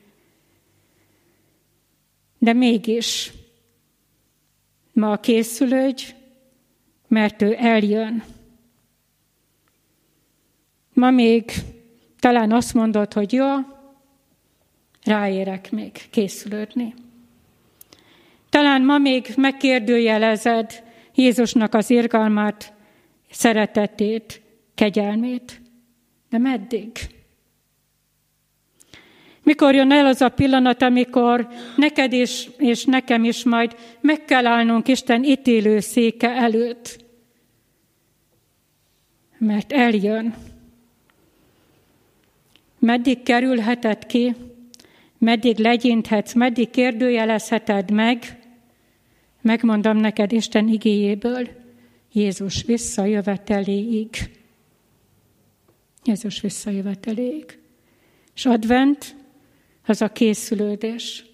De 2.39 2.53
mégis 2.53 3.33
ma 4.93 5.17
készülődj, 5.17 6.05
mert 7.09 7.43
ő 7.43 7.57
eljön. 7.59 8.34
Ma 10.95 11.11
még 11.11 11.53
talán 12.21 12.53
azt 12.53 12.75
mondod, 12.75 13.13
hogy 13.13 13.33
jó, 13.33 13.47
ráérek 15.05 15.71
még 15.71 15.93
készülődni. 16.11 16.95
Talán 18.51 18.83
ma 18.83 18.99
még 18.99 19.33
megkérdőjelezed 19.37 20.83
Jézusnak 21.15 21.75
az 21.75 21.91
irgalmát, 21.91 22.73
szeretetét, 23.31 24.41
kegyelmét, 24.75 25.61
de 26.31 26.39
meddig? 26.39 26.91
Mikor 29.43 29.75
jön 29.75 29.93
el 29.93 30.07
az 30.07 30.21
a 30.21 30.29
pillanat, 30.29 30.83
amikor 30.83 31.49
neked 31.77 32.13
is, 32.13 32.49
és 32.59 32.85
nekem 32.85 33.25
is 33.25 33.45
majd 33.45 33.77
meg 34.01 34.25
kell 34.25 34.47
állnunk 34.47 34.89
Isten 34.89 35.25
ítélő 35.25 35.81
széke 35.81 36.29
előtt? 36.29 37.05
Mert 39.39 39.73
eljön. 39.73 40.35
Meddig 42.85 43.23
kerülheted 43.23 44.07
ki 44.07 44.35
meddig 45.19 45.59
legyinthetsz, 45.59 46.33
meddig 46.33 46.71
kérdőjelezheted 46.71 47.91
meg, 47.91 48.39
megmondom 49.41 49.97
neked 49.97 50.33
Isten 50.33 50.69
igéjéből, 50.69 51.49
Jézus 52.13 52.63
visszajöveteléig. 52.63 54.09
Jézus 56.05 56.41
visszajöveteléig. 56.41 57.59
És 58.35 58.47
advent 58.47 59.17
az 59.87 60.03
a 60.03 60.09
készülődés. 60.09 61.25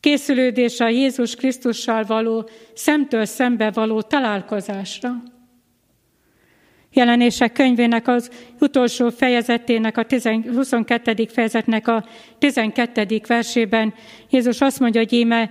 Készülődés 0.00 0.80
a 0.80 0.88
Jézus 0.88 1.34
Krisztussal 1.34 2.04
való, 2.04 2.48
szemtől 2.74 3.24
szembe 3.24 3.70
való 3.70 4.00
találkozásra. 4.02 5.22
Jelenések 6.92 7.52
könyvének 7.52 8.08
az 8.08 8.30
utolsó 8.60 9.10
fejezetének, 9.10 9.96
a 9.96 10.06
22. 10.54 11.26
fejezetnek 11.26 11.88
a 11.88 12.04
12. 12.38 13.20
versében 13.26 13.94
Jézus 14.30 14.60
azt 14.60 14.80
mondja, 14.80 15.00
hogy 15.00 15.12
íme, 15.12 15.50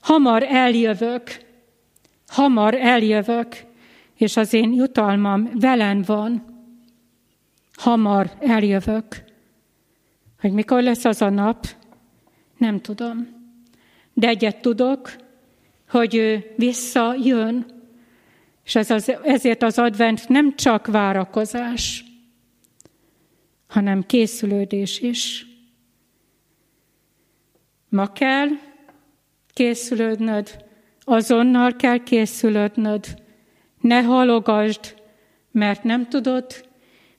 hamar 0.00 0.42
eljövök, 0.42 1.22
hamar 2.26 2.74
eljövök, 2.74 3.56
és 4.16 4.36
az 4.36 4.52
én 4.52 4.72
jutalmam 4.72 5.50
velem 5.54 6.02
van. 6.06 6.44
Hamar 7.74 8.30
eljövök. 8.40 9.24
Hogy 10.40 10.52
mikor 10.52 10.82
lesz 10.82 11.04
az 11.04 11.22
a 11.22 11.28
nap, 11.30 11.66
nem 12.56 12.80
tudom. 12.80 13.28
De 14.12 14.28
egyet 14.28 14.60
tudok, 14.60 15.10
hogy 15.88 16.14
ő 16.14 16.52
visszajön, 16.56 17.77
és 18.68 18.74
ez 18.74 18.90
az, 18.90 19.12
ezért 19.22 19.62
az 19.62 19.78
advent 19.78 20.28
nem 20.28 20.56
csak 20.56 20.86
várakozás, 20.86 22.04
hanem 23.66 24.06
készülődés 24.06 25.00
is. 25.00 25.46
Ma 27.88 28.12
kell 28.12 28.48
készülődnöd, 29.52 30.64
azonnal 31.04 31.76
kell 31.76 32.02
készülődnöd, 32.02 33.22
ne 33.80 34.02
halogasd, 34.02 34.94
mert 35.50 35.84
nem 35.84 36.08
tudod, 36.08 36.46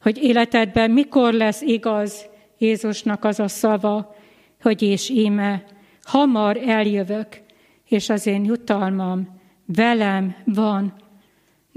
hogy 0.02 0.18
életedben 0.18 0.92
mikor 0.92 1.34
lesz 1.34 1.62
igaz 1.62 2.26
Jézusnak 2.58 3.24
az 3.24 3.40
a 3.40 3.48
szava, 3.48 4.16
hogy 4.62 4.82
és 4.82 5.10
íme, 5.10 5.64
hamar 6.04 6.58
eljövök, 6.58 7.42
és 7.86 8.10
az 8.10 8.26
én 8.26 8.44
jutalmam 8.46 9.42
velem 9.66 10.36
van. 10.46 11.08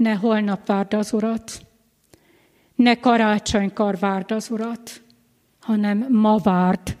Ne 0.03 0.13
holnap 0.13 0.65
várd 0.65 0.93
az 0.93 1.13
Urat, 1.13 1.61
ne 2.75 2.99
karácsonykor 2.99 3.99
várd 3.99 4.31
az 4.31 4.49
Urat, 4.49 5.01
hanem 5.59 6.07
ma 6.09 6.37
várd. 6.37 6.97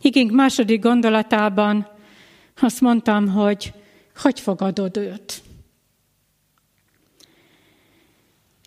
Igénk 0.00 0.30
második 0.30 0.82
gondolatában 0.82 1.88
azt 2.60 2.80
mondtam, 2.80 3.28
hogy 3.28 3.72
hogy 4.16 4.40
fogadod 4.40 4.96
őt. 4.96 5.42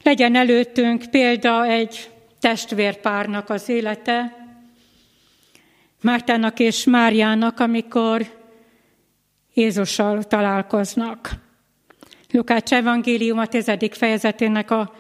Legyen 0.04 0.36
előttünk 0.36 1.06
példa 1.10 1.66
egy 1.66 2.12
testvérpárnak 2.40 3.50
az 3.50 3.70
élete, 3.70 4.46
Mártának 6.02 6.60
és 6.60 6.84
Máriának, 6.84 7.60
amikor 7.60 8.36
Jézussal 9.54 10.24
találkoznak. 10.24 11.46
Lukács 12.38 12.74
evangélium 12.74 13.38
a 13.38 13.48
10. 13.48 13.72
fejezetének 13.92 14.72
a 14.72 14.96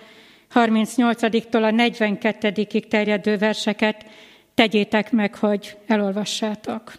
38-tól 0.54 1.63
a 1.63 1.71
42-ig 1.71 2.88
terjedő 2.88 3.38
verseket 3.38 4.06
tegyétek 4.54 5.12
meg, 5.12 5.36
hogy 5.36 5.78
elolvassátok. 5.88 6.93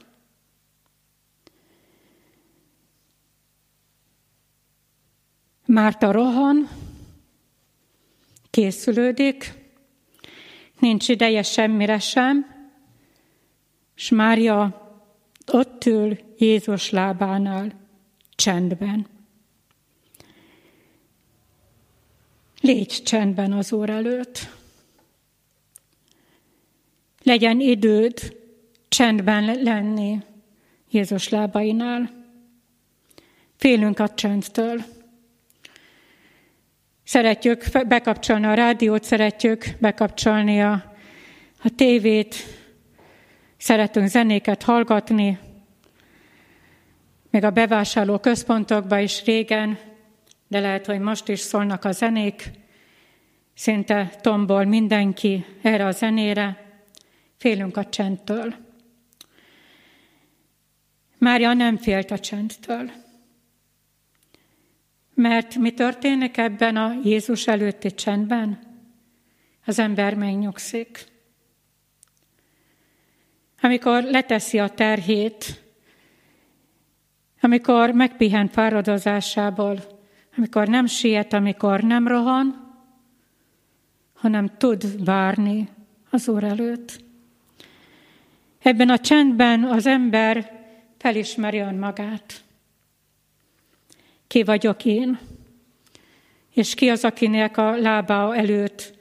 Márta 5.67 6.13
rohan, 6.13 6.69
készülődik, 8.51 9.53
nincs 10.81 11.09
ideje 11.09 11.43
semmire 11.43 11.99
sem, 11.99 12.47
és 13.97 14.09
Mária 14.09 14.91
ott 15.53 15.87
ül 15.87 16.19
Jézus 16.37 16.91
lábánál, 16.91 17.73
csendben. 18.37 19.18
Légy 22.69 23.03
csendben 23.03 23.53
az 23.53 23.73
Úr 23.73 23.91
előtt. 23.91 24.49
Legyen 27.23 27.61
időd 27.61 28.37
csendben 28.89 29.63
lenni 29.63 30.19
Jézus 30.91 31.29
lábainál. 31.29 32.11
Félünk 33.57 33.99
a 33.99 34.09
csendtől. 34.09 34.83
Szeretjük 37.05 37.65
bekapcsolni 37.87 38.47
a 38.47 38.55
rádiót, 38.55 39.05
szeretjük 39.05 39.65
bekapcsolni 39.81 40.63
a, 40.63 40.95
a 41.63 41.69
tévét, 41.77 42.35
szeretünk 43.57 44.09
zenéket 44.09 44.63
hallgatni, 44.63 45.39
még 47.31 47.45
a 47.45 47.51
bevásárló 47.51 48.19
központokban 48.19 49.01
is 49.01 49.25
régen, 49.25 49.88
de 50.49 50.61
lehet, 50.61 50.87
hogy 50.87 51.01
most 51.01 51.29
is 51.29 51.41
szólnak 51.41 51.85
a 51.85 51.93
zenék, 51.93 52.51
szinte 53.55 54.11
tombol 54.21 54.65
mindenki 54.65 55.45
erre 55.63 55.87
a 55.87 55.91
zenére, 55.91 56.67
félünk 57.37 57.77
a 57.77 57.89
csendtől. 57.89 58.55
Mária 61.19 61.53
nem 61.53 61.77
félt 61.77 62.11
a 62.11 62.19
csendtől. 62.19 62.91
Mert 65.15 65.55
mi 65.55 65.73
történik 65.73 66.37
ebben 66.37 66.77
a 66.77 67.01
Jézus 67.05 67.47
előtti 67.47 67.95
csendben? 67.95 68.59
Az 69.67 69.79
ember 69.79 70.15
megnyugszik. 70.15 71.05
Amikor 73.61 74.03
leteszi 74.03 74.59
a 74.59 74.69
terhét, 74.69 75.63
amikor 77.41 77.91
megpihen 77.91 78.49
fáradozásából, 78.49 79.98
amikor 80.39 80.69
nem 80.69 80.87
siet, 80.87 81.33
amikor 81.33 81.81
nem 81.81 82.09
rohan, 82.09 82.77
hanem 84.15 84.51
tud 84.57 85.05
várni 85.05 85.69
az 86.11 86.29
Úr 86.29 86.45
előtt. 86.45 87.01
Ebben 88.59 88.89
a 88.89 88.99
csendben 88.99 89.65
az 89.65 89.87
ember 89.87 90.63
felismeri 90.99 91.59
önmagát. 91.59 92.45
Ki 94.27 94.43
vagyok 94.43 94.85
én? 94.85 95.19
És 96.55 96.75
ki 96.75 96.89
az, 96.89 97.05
akinek 97.05 97.57
a 97.57 97.77
lába 97.77 98.37
előtt 98.37 98.95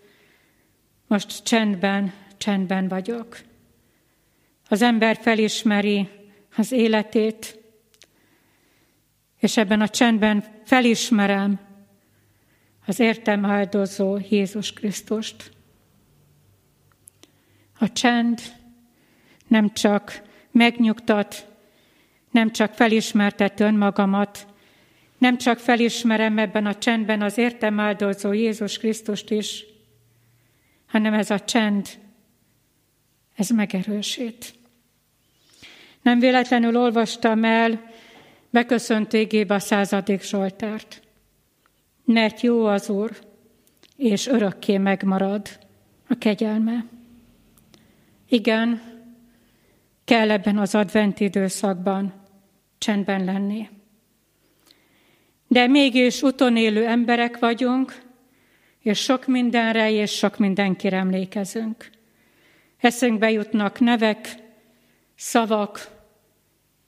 most 1.08 1.44
csendben, 1.44 2.14
csendben 2.38 2.88
vagyok? 2.88 3.40
Az 4.70 4.82
ember 4.82 5.18
felismeri 5.22 6.10
az 6.56 6.72
életét, 6.72 7.60
és 9.40 9.58
ebben 9.58 9.82
a 9.82 9.88
csendben 9.88 10.57
felismerem 10.68 11.60
az 12.86 13.00
értem 13.00 13.46
áldozó 13.46 14.18
Jézus 14.30 14.74
Krisztust. 14.74 15.52
A 17.80 17.92
csend 17.92 18.42
nem 19.48 19.74
csak 19.74 20.22
megnyugtat, 20.52 21.48
nem 22.32 22.52
csak 22.52 22.74
felismertet 22.74 23.60
önmagamat, 23.60 24.48
nem 25.18 25.38
csak 25.38 25.60
felismerem 25.60 26.38
ebben 26.38 26.66
a 26.66 26.76
csendben 26.76 27.22
az 27.22 27.38
értem 27.38 27.80
áldozó 27.80 28.32
Jézus 28.32 28.78
Krisztust 28.78 29.30
is, 29.30 29.66
hanem 30.86 31.14
ez 31.14 31.30
a 31.30 31.40
csend, 31.40 31.90
ez 33.36 33.50
megerősít. 33.50 34.54
Nem 36.02 36.20
véletlenül 36.20 36.78
olvastam 36.78 37.44
el 37.44 37.96
beköszöntégébe 38.58 39.54
a 39.54 39.60
századik 39.60 40.22
Zsoltárt. 40.22 41.02
Mert 42.06 42.42
jó 42.42 42.66
az 42.66 42.90
Úr, 42.90 43.12
és 43.98 44.28
örökké 44.28 44.78
megmarad 44.78 45.48
a 46.08 46.18
kegyelme. 46.18 46.86
Igen, 48.30 48.82
kell 50.06 50.32
ebben 50.32 50.58
az 50.58 50.76
advent 50.76 51.20
időszakban 51.20 52.14
csendben 52.78 53.24
lenni. 53.24 53.70
De 55.48 55.68
mégis 55.68 56.22
élő 56.56 56.86
emberek 56.86 57.40
vagyunk, 57.40 58.02
és 58.80 59.00
sok 59.00 59.26
mindenre 59.26 59.92
és 59.92 60.12
sok 60.12 60.38
mindenkire 60.38 60.98
emlékezünk. 60.98 61.90
Eszünkbe 62.78 63.32
jutnak 63.32 63.80
nevek, 63.80 64.36
szavak, 65.16 65.90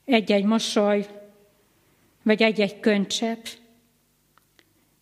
egy-egy 0.05 0.45
mosoly, 0.45 1.18
vagy 2.23 2.41
egy-egy 2.41 2.79
könycsepp. 2.79 3.45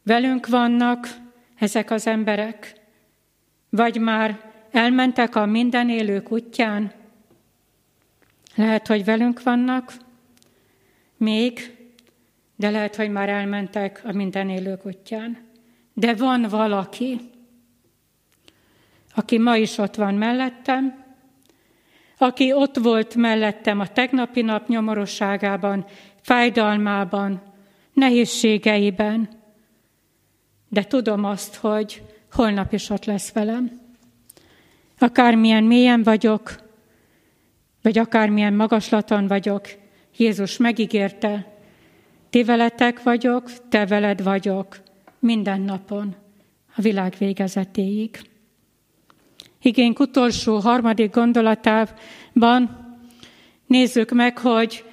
Velünk 0.03 0.47
vannak 0.47 1.07
ezek 1.55 1.91
az 1.91 2.07
emberek, 2.07 2.73
vagy 3.69 3.99
már 3.99 4.51
elmentek 4.71 5.35
a 5.35 5.45
minden 5.45 5.89
élők 5.89 6.31
útján. 6.31 6.91
Lehet, 8.55 8.87
hogy 8.87 9.05
velünk 9.05 9.43
vannak, 9.43 9.93
még, 11.17 11.77
de 12.55 12.69
lehet, 12.69 12.95
hogy 12.95 13.09
már 13.09 13.29
elmentek 13.29 14.01
a 14.03 14.11
minden 14.11 14.49
élők 14.49 14.85
útján. 14.85 15.37
De 15.93 16.15
van 16.15 16.41
valaki, 16.49 17.19
aki 19.15 19.37
ma 19.37 19.55
is 19.55 19.77
ott 19.77 19.95
van 19.95 20.13
mellettem, 20.13 21.05
aki 22.17 22.53
ott 22.53 22.75
volt 22.75 23.15
mellettem 23.15 23.79
a 23.79 23.87
tegnapi 23.87 24.41
nap 24.41 24.67
nyomorosságában, 24.67 25.85
fájdalmában, 26.27 27.41
nehézségeiben, 27.93 29.29
de 30.69 30.83
tudom 30.83 31.23
azt, 31.23 31.55
hogy 31.55 32.03
holnap 32.31 32.73
is 32.73 32.89
ott 32.89 33.05
lesz 33.05 33.31
velem. 33.31 33.81
Akármilyen 34.99 35.63
mélyen 35.63 36.03
vagyok, 36.03 36.55
vagy 37.81 37.97
akármilyen 37.97 38.53
magaslaton 38.53 39.27
vagyok, 39.27 39.67
Jézus 40.17 40.57
megígérte, 40.57 41.57
ti 42.29 42.43
veletek 42.43 43.03
vagyok, 43.03 43.67
te 43.69 43.85
veled 43.85 44.23
vagyok, 44.23 44.77
minden 45.19 45.61
napon, 45.61 46.15
a 46.75 46.81
világ 46.81 47.15
végezetéig. 47.17 48.29
Igénk 49.61 49.99
utolsó, 49.99 50.57
harmadik 50.59 51.13
gondolatában 51.13 52.85
Nézzük 53.67 54.11
meg, 54.11 54.37
hogy 54.37 54.83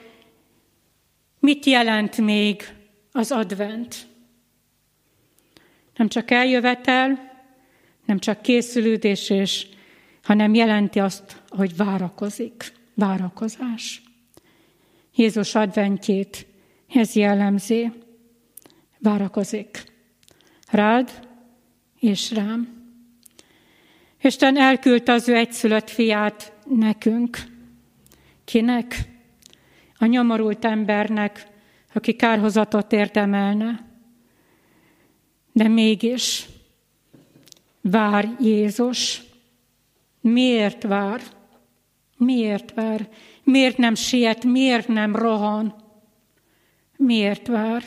mit 1.45 1.67
jelent 1.67 2.17
még 2.17 2.75
az 3.13 3.33
advent. 3.33 4.07
Nem 5.97 6.09
csak 6.09 6.31
eljövetel, 6.31 7.33
nem 8.05 8.19
csak 8.19 8.43
készülődés, 8.43 9.31
és, 9.31 9.67
hanem 10.23 10.55
jelenti 10.55 11.01
azt, 11.01 11.43
hogy 11.49 11.77
várakozik, 11.77 12.73
várakozás. 12.95 14.03
Jézus 15.15 15.55
adventjét 15.55 16.47
ez 16.95 17.15
jellemzi, 17.15 17.93
várakozik. 18.99 19.85
Rád 20.71 21.29
és 21.99 22.31
rám. 22.31 22.69
Isten 24.21 24.57
elküldte 24.57 25.13
az 25.13 25.29
ő 25.29 25.35
egyszülött 25.35 25.91
fiát 25.91 26.53
nekünk. 26.65 27.39
Kinek? 28.45 29.13
A 30.05 30.07
nyomorult 30.07 30.65
embernek, 30.65 31.47
aki 31.95 32.17
kárhozatot 32.17 32.93
érdemelne. 32.93 33.87
De 35.53 35.69
mégis 35.69 36.47
vár 37.81 38.37
Jézus. 38.41 39.23
Miért 40.21 40.83
vár? 40.83 41.21
Miért 42.17 42.75
vár? 42.75 43.09
Miért 43.43 43.77
nem 43.77 43.95
siet? 43.95 44.45
Miért 44.45 44.89
nem 44.89 45.17
rohan? 45.17 45.75
Miért 46.97 47.47
vár? 47.47 47.83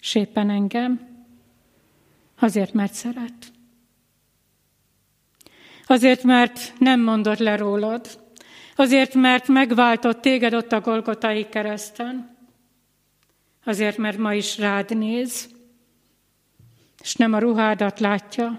Sépen 0.00 0.50
engem. 0.50 1.08
Azért, 2.38 2.72
mert 2.72 2.92
szeret. 2.92 3.52
Azért, 5.86 6.22
mert 6.22 6.72
nem 6.78 7.00
mondott 7.00 7.38
le 7.38 7.56
rólad. 7.56 8.19
Azért, 8.76 9.14
mert 9.14 9.48
megváltott 9.48 10.20
téged 10.20 10.54
ott 10.54 10.72
a 10.72 10.80
Golgotai 10.80 11.48
kereszten. 11.48 12.36
Azért, 13.64 13.96
mert 13.96 14.18
ma 14.18 14.34
is 14.34 14.58
rád 14.58 14.96
néz, 14.96 15.48
és 17.02 17.14
nem 17.14 17.32
a 17.32 17.38
ruhádat 17.38 18.00
látja, 18.00 18.58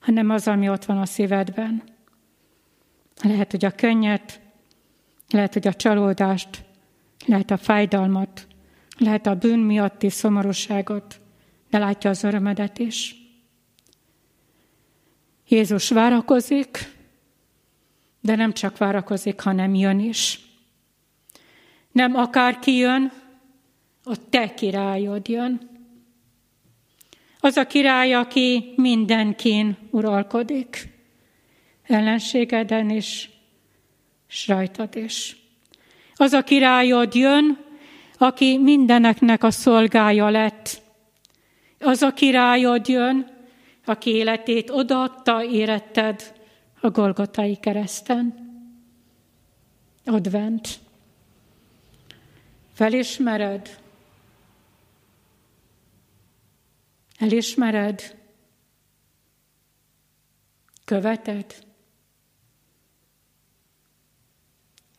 hanem 0.00 0.30
az, 0.30 0.48
ami 0.48 0.68
ott 0.68 0.84
van 0.84 0.98
a 0.98 1.06
szívedben. 1.06 1.82
Lehet, 3.22 3.50
hogy 3.50 3.64
a 3.64 3.70
könnyet, 3.70 4.40
lehet, 5.30 5.52
hogy 5.52 5.66
a 5.66 5.74
csalódást, 5.74 6.64
lehet 7.26 7.50
a 7.50 7.56
fájdalmat, 7.56 8.46
lehet 8.98 9.26
a 9.26 9.34
bűn 9.34 9.58
miatti 9.58 10.10
szomorúságot, 10.10 11.20
de 11.70 11.78
látja 11.78 12.10
az 12.10 12.24
örömedet 12.24 12.78
is. 12.78 13.16
Jézus 15.48 15.90
várakozik, 15.90 16.93
de 18.24 18.34
nem 18.34 18.52
csak 18.52 18.78
várakozik, 18.78 19.40
hanem 19.40 19.74
jön 19.74 19.98
is. 19.98 20.40
Nem 21.92 22.16
akárki 22.16 22.76
jön, 22.76 23.12
a 24.04 24.28
te 24.30 24.54
királyod 24.54 25.28
jön. 25.28 25.70
Az 27.38 27.56
a 27.56 27.66
király, 27.66 28.14
aki 28.14 28.72
mindenkin 28.76 29.76
uralkodik, 29.90 30.88
ellenségeden 31.82 32.90
is, 32.90 33.30
s 34.26 34.48
rajtad 34.48 34.96
is. 34.96 35.36
Az 36.14 36.32
a 36.32 36.42
királyod 36.42 37.14
jön, 37.14 37.58
aki 38.18 38.58
mindeneknek 38.58 39.44
a 39.44 39.50
szolgája 39.50 40.28
lett. 40.28 40.82
Az 41.78 42.02
a 42.02 42.12
királyod 42.12 42.88
jön, 42.88 43.30
aki 43.84 44.10
életét 44.10 44.70
odaadta, 44.70 45.44
éretted 45.44 46.33
a 46.84 46.90
Golgotai 46.90 47.56
kereszten. 47.56 48.52
Advent. 50.04 50.78
Felismered? 52.72 53.78
Elismered? 57.18 58.16
Követed? 60.84 61.64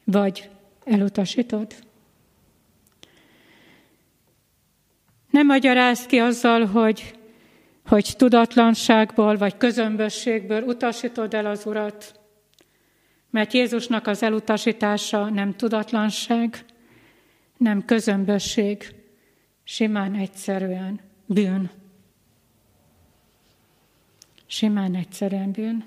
Vagy 0.03 0.49
elutasítod? 0.83 1.75
Nem 5.29 5.45
magyaráz 5.45 6.05
ki 6.05 6.19
azzal, 6.19 6.65
hogy, 6.65 7.19
hogy 7.85 8.13
tudatlanságból 8.17 9.37
vagy 9.37 9.57
közömbösségből 9.57 10.63
utasítod 10.63 11.33
el 11.33 11.45
az 11.45 11.65
Urat, 11.65 12.19
mert 13.29 13.53
Jézusnak 13.53 14.07
az 14.07 14.23
elutasítása 14.23 15.29
nem 15.29 15.55
tudatlanság, 15.55 16.65
nem 17.57 17.85
közömbösség, 17.85 18.95
simán 19.63 20.15
egyszerűen 20.15 20.99
bűn. 21.25 21.69
Simán 24.45 24.95
egyszerűen 24.95 25.51
bűn. 25.51 25.85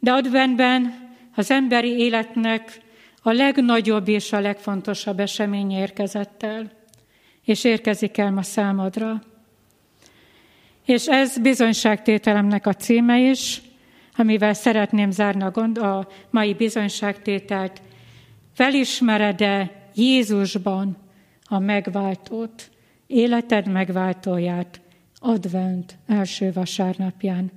De 0.00 0.12
adventben 0.12 1.08
az 1.34 1.50
emberi 1.50 1.98
életnek 1.98 2.80
a 3.22 3.32
legnagyobb 3.32 4.08
és 4.08 4.32
a 4.32 4.40
legfontosabb 4.40 5.20
esemény 5.20 5.70
érkezett 5.70 6.42
el 6.42 6.78
és 7.44 7.64
érkezik 7.64 8.18
el 8.18 8.30
ma 8.30 8.42
számodra. 8.42 9.22
És 10.84 11.06
ez 11.06 11.38
bizonyságtételemnek 11.38 12.66
a 12.66 12.74
címe 12.74 13.18
is, 13.18 13.62
amivel 14.16 14.52
szeretném 14.52 15.10
zárni 15.10 15.42
a, 15.42 15.50
gond, 15.50 15.78
a 15.78 16.08
mai 16.30 16.54
bizonyságtételt. 16.54 17.82
Felismered-e 18.52 19.88
Jézusban 19.94 20.96
a 21.44 21.58
megváltót, 21.58 22.70
életed 23.06 23.68
megváltóját 23.68 24.80
advent 25.18 25.98
első 26.06 26.52
vasárnapján? 26.52 27.50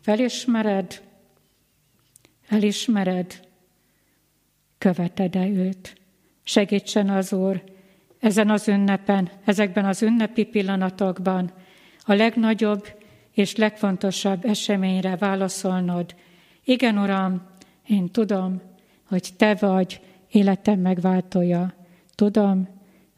Felismered, 0.00 1.02
elismered, 2.48 3.40
követed-e 4.78 5.46
őt? 5.46 6.00
Segítsen 6.42 7.08
az 7.10 7.32
Úr, 7.32 7.62
ezen 8.18 8.50
az 8.50 8.68
ünnepen, 8.68 9.30
ezekben 9.44 9.84
az 9.84 10.02
ünnepi 10.02 10.44
pillanatokban 10.44 11.52
a 12.06 12.12
legnagyobb 12.14 12.86
és 13.32 13.56
legfontosabb 13.56 14.44
eseményre 14.44 15.16
válaszolnod. 15.16 16.14
Igen, 16.64 16.98
Uram, 16.98 17.42
én 17.86 18.10
tudom, 18.10 18.60
hogy 19.08 19.28
Te 19.36 19.54
vagy 19.54 20.00
életem 20.30 20.80
megváltója. 20.80 21.74
Tudom, 22.14 22.68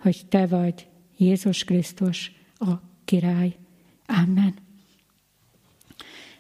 hogy 0.01 0.21
Te 0.29 0.47
vagy 0.47 0.87
Jézus 1.17 1.65
Krisztus, 1.65 2.33
a 2.59 2.71
király. 3.05 3.57
Amen. 4.07 4.55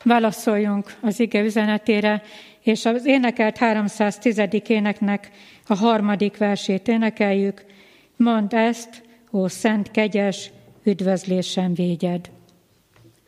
Válaszoljunk 0.04 0.96
az 1.00 1.20
ige 1.20 1.40
üzenetére, 1.40 2.22
és 2.60 2.84
az 2.84 3.06
énekelt 3.06 3.56
310. 3.56 4.40
éneknek 4.66 5.30
a 5.66 5.74
harmadik 5.74 6.36
versét 6.36 6.88
énekeljük. 6.88 7.64
Mondd 8.16 8.54
ezt, 8.54 9.02
ó 9.30 9.46
szent 9.46 9.90
kegyes, 9.90 10.50
üdvözlésem 10.82 11.74
végyed. 11.74 12.30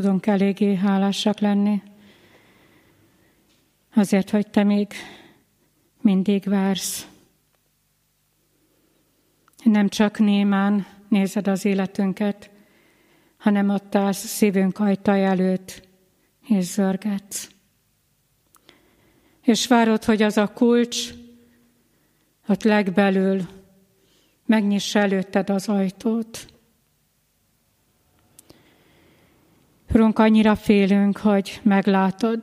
tudunk 0.00 0.26
eléggé 0.26 0.74
hálásak 0.74 1.38
lenni, 1.38 1.82
azért, 3.94 4.30
hogy 4.30 4.50
Te 4.50 4.62
még 4.62 4.92
mindig 6.00 6.44
vársz. 6.44 7.08
Nem 9.64 9.88
csak 9.88 10.18
némán 10.18 10.86
nézed 11.08 11.48
az 11.48 11.64
életünket, 11.64 12.50
hanem 13.38 13.68
ott 13.68 13.94
állsz 13.94 14.26
szívünk 14.26 14.78
ajtaj 14.78 15.24
előtt, 15.24 15.88
és 16.48 16.64
zörgetsz. 16.64 17.48
És 19.42 19.66
várod, 19.66 20.04
hogy 20.04 20.22
az 20.22 20.36
a 20.36 20.52
kulcs, 20.52 21.10
ott 22.48 22.62
legbelül 22.62 23.48
megnyissa 24.46 24.98
előtted 24.98 25.50
az 25.50 25.68
ajtót. 25.68 26.49
Urunk, 29.94 30.18
annyira 30.18 30.54
félünk, 30.54 31.16
hogy 31.16 31.60
meglátod 31.62 32.40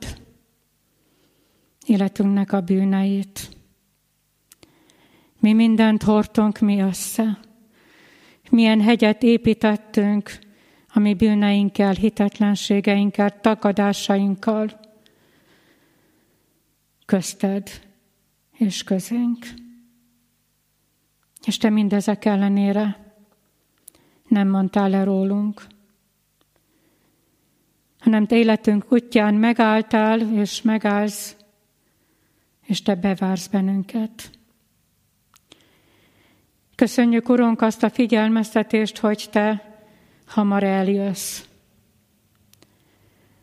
életünknek 1.86 2.52
a 2.52 2.60
bűneit. 2.60 3.56
Mi 5.40 5.52
mindent 5.52 6.02
hordtunk 6.02 6.58
mi 6.58 6.80
össze. 6.80 7.38
Milyen 8.50 8.80
hegyet 8.80 9.22
építettünk 9.22 10.38
a 10.88 10.98
mi 10.98 11.14
bűneinkkel, 11.14 11.92
hitetlenségeinkkel, 11.92 13.40
tagadásainkkal 13.40 14.80
közted 17.06 17.68
és 18.52 18.84
közénk. 18.84 19.46
És 21.44 21.56
te 21.56 21.70
mindezek 21.70 22.24
ellenére 22.24 23.12
nem 24.28 24.48
mondtál 24.48 24.90
le 24.90 25.04
rólunk, 25.04 25.66
hanem 27.98 28.26
te 28.26 28.36
életünk 28.36 28.92
útján 28.92 29.34
megálltál 29.34 30.20
és 30.20 30.62
megállsz, 30.62 31.36
és 32.66 32.82
te 32.82 32.94
bevársz 32.94 33.46
bennünket. 33.46 34.30
Köszönjük, 36.74 37.28
Urunk, 37.28 37.62
azt 37.62 37.82
a 37.82 37.90
figyelmeztetést, 37.90 38.98
hogy 38.98 39.28
Te 39.30 39.78
hamar 40.26 40.62
eljössz. 40.62 41.44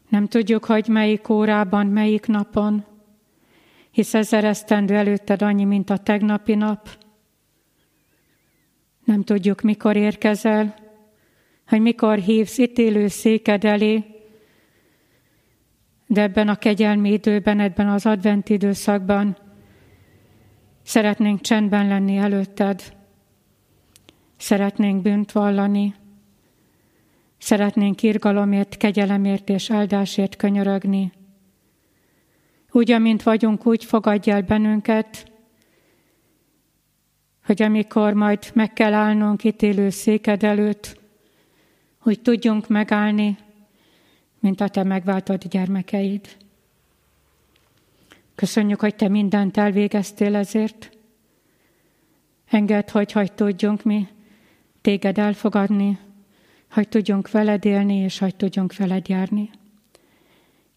Nem 0.10 0.28
tudjuk, 0.28 0.66
hogy 0.66 0.88
melyik 0.88 1.30
órában, 1.30 1.88
melyik 1.88 2.28
napon, 2.28 2.86
hisz 3.92 4.14
ezer 4.14 4.44
esztendő 4.44 4.96
előtted 4.96 5.42
annyi, 5.42 5.64
mint 5.64 5.90
a 5.90 5.98
tegnapi 5.98 6.56
nap. 6.56 6.90
Nem 9.04 9.24
tudjuk, 9.24 9.62
mikor 9.62 9.96
érkezel, 9.96 10.76
hogy 11.68 11.82
mikor 11.82 12.18
hívsz 12.18 12.58
ítélő 12.58 13.08
széked 13.08 13.64
elé, 13.64 14.15
de 16.08 16.22
ebben 16.22 16.48
a 16.48 16.56
kegyelmi 16.56 17.12
időben, 17.12 17.60
ebben 17.60 17.88
az 17.88 18.06
advent 18.06 18.50
időszakban 18.50 19.38
szeretnénk 20.84 21.42
csendben 21.42 21.88
lenni 21.88 22.18
előtted, 22.18 22.96
Szeretnénk 24.38 25.02
bűnt 25.02 25.32
vallani, 25.32 25.96
szeretnénk 27.38 28.04
irgalomért, 28.04 28.78
kegyelemért 28.78 29.50
és 29.50 29.72
áldásért 29.72 30.36
könyörögni. 30.36 31.12
Úgy, 32.72 32.92
amint 32.92 33.24
vagyunk, 33.24 33.66
úgy 33.66 33.84
fogadj 33.84 34.30
el 34.32 34.42
bennünket, 34.42 35.32
hogy 37.46 37.62
amikor 37.62 38.14
majd 38.14 38.52
meg 38.54 38.74
kell 38.74 38.94
állnunk 38.94 39.44
ítélő 39.44 39.90
széked 39.90 40.44
előtt, 40.44 41.00
hogy 42.00 42.22
tudjunk 42.22 42.68
megállni, 42.68 43.38
mint 44.46 44.62
a 44.62 44.68
te 44.68 44.84
megváltott 44.84 45.48
gyermekeid. 45.48 46.38
Köszönjük, 48.36 48.80
hogy 48.80 48.96
te 48.96 49.08
mindent 49.08 49.58
elvégeztél 49.58 50.36
ezért. 50.36 50.90
Engedd, 52.50 52.92
hogy 52.92 53.12
hogy 53.12 53.34
tudjunk 53.34 53.84
mi 53.84 54.08
téged 54.82 55.18
elfogadni, 55.18 56.00
hogy 56.72 56.88
tudjunk 56.88 57.32
veled 57.32 57.66
élni, 57.66 57.96
és 57.96 58.18
hogy 58.18 58.36
tudjunk 58.36 58.78
veled 58.78 59.08
járni. 59.08 59.50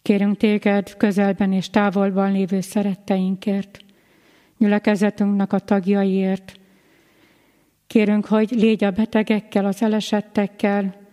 Kérünk 0.02 0.36
téged 0.36 0.96
közelben 0.96 1.52
és 1.52 1.70
távolban 1.70 2.32
lévő 2.32 2.60
szeretteinkért, 2.60 3.78
gyülekezetünknek 4.58 5.52
a 5.52 5.58
tagjaiért. 5.58 6.60
Kérünk, 7.86 8.26
hogy 8.26 8.50
légy 8.50 8.84
a 8.84 8.90
betegekkel, 8.90 9.64
az 9.64 9.82
elesettekkel, 9.82 11.07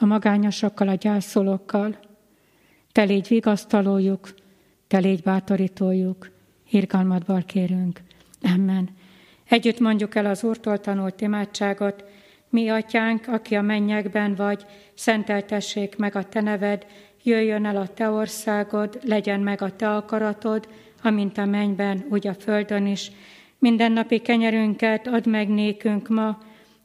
a 0.00 0.06
magányosokkal, 0.06 0.88
a 0.88 0.94
gyászolókkal. 0.94 1.98
Te 2.92 3.02
légy 3.02 3.28
vigasztalójuk, 3.28 4.34
te 4.86 4.98
légy 4.98 5.22
bátorítójuk. 5.22 6.30
Irgalmadból 6.70 7.42
kérünk. 7.42 8.00
Amen. 8.54 8.88
Együtt 9.48 9.78
mondjuk 9.78 10.14
el 10.14 10.26
az 10.26 10.44
Úrtól 10.44 10.80
tanult 10.80 11.20
imádságot, 11.20 12.04
mi 12.48 12.68
atyánk, 12.68 13.26
aki 13.28 13.54
a 13.54 13.62
mennyekben 13.62 14.34
vagy, 14.34 14.66
szenteltessék 14.94 15.96
meg 15.96 16.16
a 16.16 16.22
te 16.24 16.40
neved, 16.40 16.86
jöjjön 17.22 17.66
el 17.66 17.76
a 17.76 17.86
te 17.86 18.10
országod, 18.10 19.00
legyen 19.04 19.40
meg 19.40 19.62
a 19.62 19.76
te 19.76 19.94
akaratod, 19.94 20.68
amint 21.02 21.38
a 21.38 21.44
mennyben, 21.44 22.04
úgy 22.10 22.26
a 22.26 22.34
földön 22.34 22.86
is. 22.86 23.10
Mindennapi 23.58 24.18
kenyerünket 24.18 25.06
add 25.06 25.28
meg 25.28 25.48
nékünk 25.48 26.08
ma, 26.08 26.38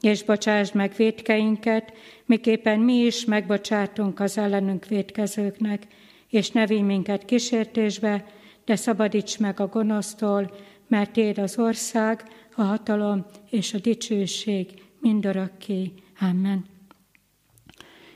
és 0.05 0.23
bocsásd 0.23 0.75
meg 0.75 0.93
védkeinket, 0.97 1.93
miképpen 2.25 2.79
mi 2.79 2.93
is 2.93 3.25
megbocsátunk 3.25 4.19
az 4.19 4.37
ellenünk 4.37 4.85
védkezőknek, 4.85 5.87
és 6.29 6.51
ne 6.51 6.65
vigy 6.65 6.81
minket 6.81 7.25
kísértésbe, 7.25 8.25
de 8.65 8.75
szabadíts 8.75 9.39
meg 9.39 9.59
a 9.59 9.67
gonosztól, 9.67 10.55
mert 10.87 11.11
Téd 11.11 11.37
az 11.37 11.57
ország, 11.57 12.23
a 12.55 12.61
hatalom 12.61 13.25
és 13.49 13.73
a 13.73 13.79
dicsőség 13.79 14.67
mindörökké. 14.99 15.93
Amen. 16.19 16.65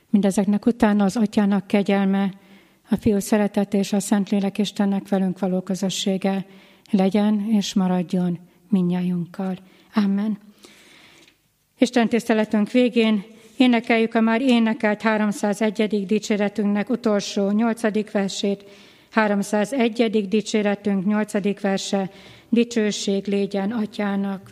Mindezeknek 0.09 0.65
utána 0.65 1.03
az 1.03 1.17
Atyának 1.17 1.67
kegyelme, 1.67 2.33
a 2.89 2.95
Fiú 2.95 3.19
szeretet 3.19 3.73
és 3.73 3.93
a 3.93 3.99
Szentlélek 3.99 4.57
Istennek 4.57 5.07
velünk 5.07 5.39
való 5.39 5.61
közössége 5.61 6.45
legyen 6.91 7.47
és 7.49 7.73
maradjon 7.73 8.39
minnyájunkkal. 8.69 9.57
Amen. 9.93 10.48
Isten 11.81 12.09
tiszteletünk 12.09 12.71
végén 12.71 13.23
énekeljük 13.57 14.13
a 14.15 14.21
már 14.21 14.41
énekelt 14.41 15.01
301. 15.01 16.05
dicséretünknek 16.05 16.89
utolsó 16.89 17.51
8. 17.51 18.11
versét, 18.11 18.63
301. 19.11 20.27
dicséretünk 20.27 21.05
8. 21.05 21.61
verse, 21.61 22.09
dicsőség 22.49 23.25
légyen 23.25 23.71
atyának. 23.71 24.51